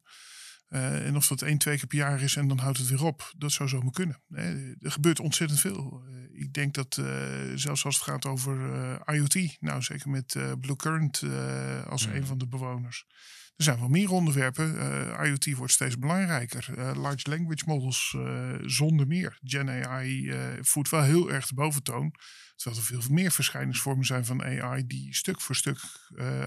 [0.69, 3.33] En of dat één, twee keer per jaar is en dan houdt het weer op.
[3.37, 4.23] Dat zou zomaar kunnen.
[4.81, 6.03] Er gebeurt ontzettend veel.
[6.33, 6.95] Ik denk dat
[7.55, 8.59] zelfs als het gaat over
[9.07, 11.23] IoT, nou zeker met Blue Current
[11.89, 12.17] als Mhm.
[12.17, 13.05] een van de bewoners.
[13.57, 14.75] Er zijn wel meer onderwerpen.
[15.27, 16.69] IoT wordt steeds belangrijker.
[16.99, 18.17] Large language models
[18.61, 19.39] zonder meer.
[19.43, 22.15] Gen AI voert wel heel erg de boventoon.
[22.57, 25.79] Terwijl er veel meer verschijningsvormen zijn van AI die stuk voor stuk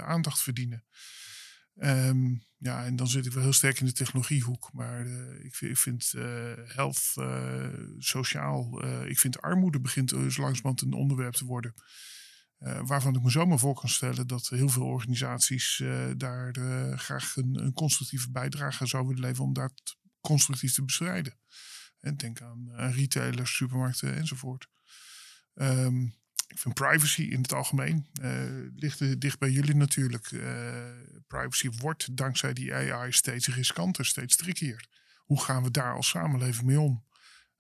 [0.02, 0.86] aandacht verdienen.
[1.76, 4.70] Ehm, ja, en dan zit ik wel heel sterk in de technologiehoek.
[4.74, 5.08] Maar
[5.40, 6.14] ik, ik, vind
[6.66, 7.14] health,
[7.98, 11.74] sociaal, ik vind armoede begint dus langzamerhand een onderwerp te worden.
[12.60, 16.98] Uh, waarvan ik me zomaar voor kan stellen dat heel veel organisaties uh, daar uh,
[16.98, 21.40] graag een, een, constructieve bijdrage zouden willen leveren om dat constructief te bestrijden.
[22.00, 24.68] En denk aan retailers, supermarkten enzovoort.
[25.56, 28.08] Um, ik vind privacy in het algemeen
[28.76, 30.30] ligt dicht bij jullie natuurlijk.
[31.28, 34.88] privacy wordt dankzij die AI steeds riskanter, steeds trickier.
[35.18, 37.04] Hoe gaan we daar als samenleving mee om?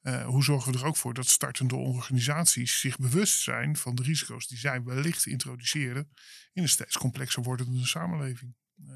[0.01, 4.03] Uh, hoe zorgen we er ook voor dat startende organisaties zich bewust zijn van de
[4.03, 6.09] risico's die zij wellicht introduceren
[6.53, 8.55] in een steeds complexer wordende samenleving?
[8.85, 8.95] Uh,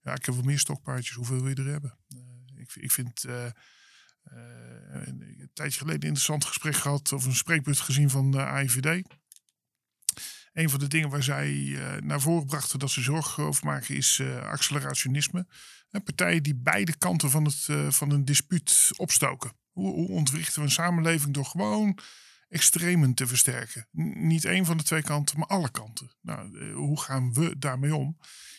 [0.00, 1.14] ja, ik heb wel meer stokpaardjes.
[1.14, 1.98] Hoeveel wil je er hebben?
[2.08, 3.24] Uh, ik, ik, vind
[4.90, 9.06] een tijdje geleden een interessant gesprek gehad of een spreekbeurt gezien van de AIVD.
[10.52, 14.22] Een van de dingen waar zij naar voren brachten dat ze zorgen over maken is
[14.42, 15.46] accelerationisme.
[15.90, 19.52] partijen die beide kanten van, het, van een dispuut opstoken.
[19.70, 21.98] Hoe, hoe ontwrichten we een samenleving door gewoon
[22.48, 23.88] extremen te versterken?
[24.14, 26.10] niet één van de twee kanten, maar alle kanten.
[26.20, 28.18] Nou, eh, hoe gaan we daarmee om?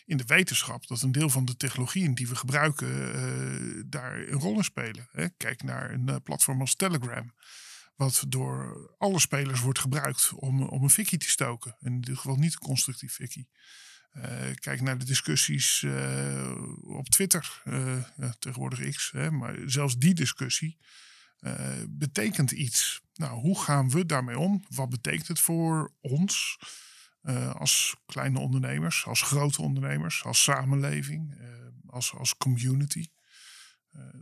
[0.10, 4.39] In de wetenschap dat een deel van de technologieën die we gebruiken uh, daar een
[4.39, 5.07] rol in spelen.
[5.12, 5.30] Hè?
[5.30, 7.34] Kijk naar een uh, platform als Telegram
[7.95, 11.76] wat door alle spelers wordt gebruikt om, om een fikkie te stoken.
[11.80, 13.49] In dit geval niet een constructief fikkie.
[14.14, 14.24] Uh,
[14.55, 15.86] kijk naar de discussies
[16.82, 17.62] op Twitter,
[18.18, 20.78] ja, tegenwoordig X, hè, maar zelfs die discussie
[21.89, 23.01] betekent iets.
[23.14, 24.66] Nou, hoe gaan we daarmee om?
[24.70, 26.57] Wat betekent het voor ons
[27.24, 31.47] uh, als kleine ondernemers, als grote ondernemers, als samenleving, uh,
[31.86, 33.07] als, als community?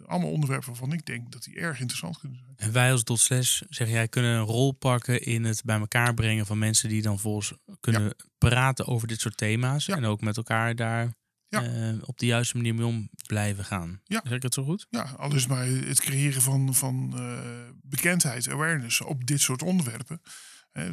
[0.06, 2.54] allemaal onderwerpen waarvan ik denk dat die erg interessant kunnen zijn.
[2.56, 6.46] En wij als Dotslash, zeg jij, kunnen een rol pakken in het bij elkaar brengen
[6.46, 8.14] van mensen die dan volgens kunnen ja.
[8.38, 9.86] praten over dit soort thema's.
[9.86, 9.96] Ja.
[9.96, 11.14] En ook met elkaar daar
[11.50, 11.64] ja.
[11.64, 14.02] uh, op de juiste manier mee om blijven gaan.
[14.04, 14.22] Ja.
[14.24, 14.88] Zeg ik het zo goed?
[14.90, 17.40] Ja, al is maar het creëren van, van uh,
[17.82, 20.22] bekendheid, awareness op dit soort onderwerpen.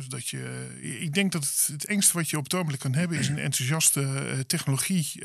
[0.01, 0.69] Zodat je,
[1.01, 3.39] ik denk dat het, het engste wat je op het ogenblik kan hebben is een
[3.49, 5.23] enthousiaste technologie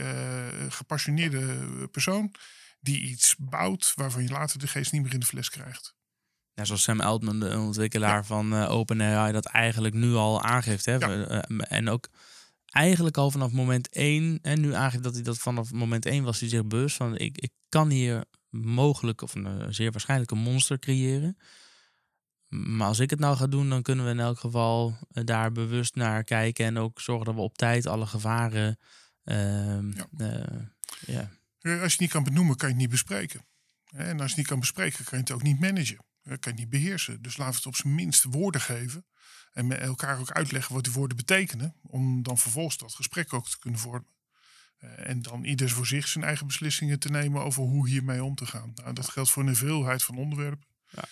[0.70, 2.34] gepassioneerde persoon
[2.80, 5.96] die iets bouwt waarvan je later de geest niet meer in de fles krijgt.
[6.54, 8.24] Ja, zoals Sam Altman, de ontwikkelaar ja.
[8.24, 10.86] van OpenAI, dat eigenlijk nu al aangeeft.
[10.86, 10.94] Hè?
[10.94, 11.42] Ja.
[11.48, 12.10] en ook
[12.66, 16.40] eigenlijk al vanaf moment één, en nu eigenlijk dat hij dat vanaf moment één was,
[16.40, 20.80] hij zich bewust van ik, ik kan hier mogelijk of een zeer waarschijnlijk een monster
[20.80, 21.38] creëren.
[22.50, 25.52] Maar als ik het nou ga doen, dan kunnen we in elk geval uh, daar
[25.52, 28.80] bewust naar kijken en ook zorgen dat we op tijd alle gevaren.
[29.24, 29.80] Uh,
[31.06, 31.32] ja.
[31.62, 33.46] Als je het niet kan benoemen, kan je het niet bespreken.
[33.92, 35.98] En als je het niet kan bespreken, kan je het ook niet managen.
[36.24, 37.22] kan je het niet beheersen.
[37.22, 39.06] Dus laten we het op zijn minst woorden geven.
[39.52, 41.76] En met elkaar ook uitleggen wat die woorden betekenen.
[41.82, 44.18] Om dan vervolgens dat gesprek ook te kunnen vormen.
[44.80, 48.36] Uh, en dan ieders voor zich zijn eigen beslissingen te nemen over hoe hiermee om
[48.36, 48.72] te gaan.
[48.76, 50.68] Nou, dat geldt voor een veelheid van onderwerpen.
[50.90, 51.04] Ja.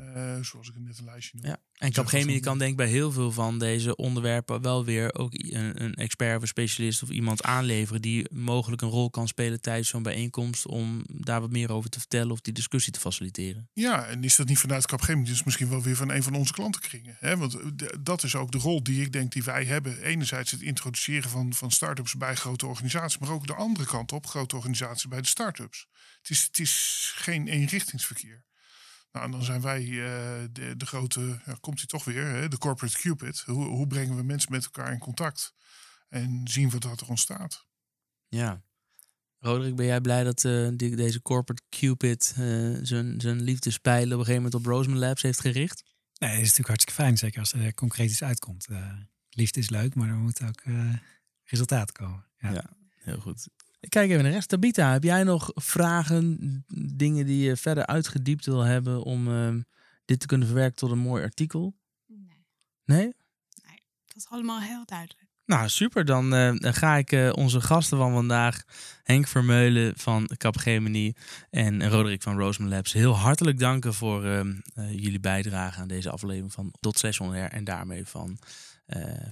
[0.00, 1.50] Uh, zoals ik net een lijstje noem.
[1.50, 1.58] Ja.
[1.74, 5.82] En Capgemini kan denk ik bij heel veel van deze onderwerpen wel weer ook een,
[5.82, 9.88] een, expert of een specialist of iemand aanleveren die mogelijk een rol kan spelen tijdens
[9.88, 13.68] zo'n bijeenkomst om daar wat meer over te vertellen of die discussie te faciliteren.
[13.72, 16.52] Ja, en is dat niet vanuit Capgemini, dus misschien wel weer van een van onze
[16.52, 17.16] klantenkringen.
[17.18, 17.36] Hè?
[17.36, 17.58] Want
[18.00, 20.02] dat is ook de rol die ik denk die wij hebben.
[20.02, 24.26] Enerzijds het introduceren van, van start-ups bij grote organisaties, maar ook de andere kant op,
[24.26, 25.86] grote organisaties bij de start-ups.
[26.18, 28.44] Het is, het is geen eenrichtingsverkeer.
[29.14, 30.04] Nou, en dan zijn wij uh,
[30.52, 33.40] de, de, grote, ja, komt hij toch weer, hè, de corporate cupid.
[33.40, 35.54] Hoe, hoe brengen we mensen met elkaar in contact?
[36.08, 37.66] En zien we dat er ontstaat.
[38.28, 38.62] Ja.
[39.38, 44.18] Roderick, ben jij blij dat uh, die, deze corporate cupid uh, zijn, zijn liefdespijlen op
[44.18, 45.82] een gegeven moment op Roseman Labs heeft gericht?
[46.18, 48.68] Nee, dat is natuurlijk hartstikke fijn, zeker als er concreet iets uitkomt.
[49.30, 50.62] liefde is leuk, maar er moet ook
[51.44, 52.26] resultaat komen.
[52.38, 52.50] Ja.
[52.52, 53.48] ja, heel goed.
[53.84, 54.48] Ik kijk even naar de rest.
[54.48, 56.38] Tabita, heb jij nog vragen,
[56.94, 59.54] dingen die je verder uitgediept wil hebben om uh,
[60.04, 61.74] dit te kunnen verwerken tot een mooi artikel?
[62.06, 62.46] Nee.
[62.84, 63.14] Nee?
[63.66, 65.28] Nee, dat is allemaal heel duidelijk.
[65.44, 66.04] Nou, super.
[66.04, 68.64] Dan uh, ga ik uh, onze gasten van vandaag,
[69.02, 71.14] Henk Vermeulen van Capgemini
[71.50, 74.40] en Roderick van Roseman Labs, heel hartelijk danken voor uh,
[74.74, 78.38] jullie bijdrage aan deze aflevering van Dot Session en daarmee van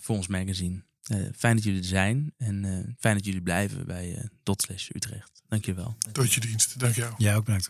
[0.00, 0.82] voor ons magazine.
[1.10, 4.68] Uh, fijn dat jullie er zijn en uh, fijn dat jullie blijven bij uh, Dot
[4.94, 5.42] Utrecht.
[5.48, 5.96] Dankjewel.
[6.12, 6.78] Tot je dienst.
[6.78, 7.14] Dank jou.
[7.18, 7.68] Jij ook bedankt.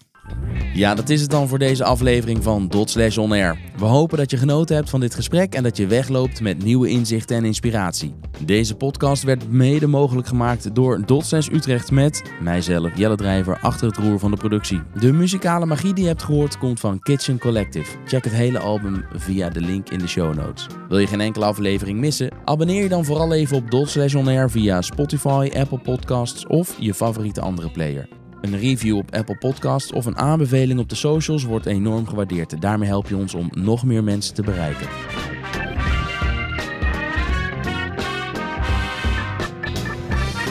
[0.75, 3.59] Ja, dat is het dan voor deze aflevering van Dot On Air.
[3.77, 6.89] We hopen dat je genoten hebt van dit gesprek en dat je wegloopt met nieuwe
[6.89, 8.15] inzichten en inspiratie.
[8.45, 13.97] Deze podcast werd mede mogelijk gemaakt door Dot Utrecht met mijzelf, Jelle Drijver, achter het
[13.97, 14.81] roer van de productie.
[15.01, 17.97] De muzikale magie die je hebt gehoord komt van Kitchen Collective.
[18.07, 20.67] Check het hele album via de link in de show notes.
[20.89, 22.31] Wil je geen enkele aflevering missen?
[22.45, 26.95] Abonneer je dan vooral even op Dot On Air via Spotify, Apple Podcasts of je
[26.95, 28.09] favoriete andere player.
[28.43, 32.61] Een review op Apple Podcasts of een aanbeveling op de socials wordt enorm gewaardeerd.
[32.61, 34.87] Daarmee help je ons om nog meer mensen te bereiken.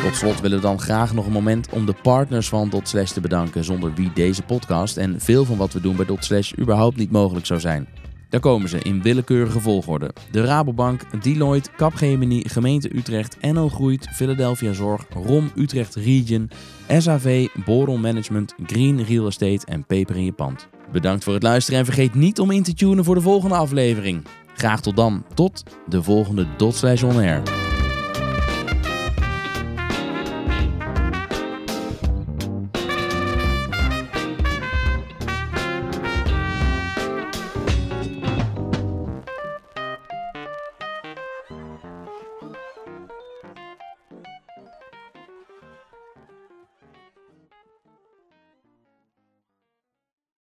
[0.04, 3.22] Tot slot willen we dan graag nog een moment om de partners van Dotslash te
[3.22, 7.12] bedanken, zonder wie deze podcast en veel van wat we doen bij Dotslash überhaupt niet
[7.12, 7.88] mogelijk zou zijn.
[8.32, 10.12] Daar komen ze in willekeurige volgorde.
[10.32, 16.50] De Rabobank, Deloitte, Capgemini, Gemeente Utrecht, NL Groeit, Philadelphia Zorg, ROM Utrecht Region,
[16.98, 20.68] SAV, Boron Management, Green Real Estate en Peper in je pand.
[20.92, 24.26] Bedankt voor het luisteren en vergeet niet om in te tunen voor de volgende aflevering.
[24.54, 25.26] Graag tot dan.
[25.34, 27.71] Tot de volgende Dot Air.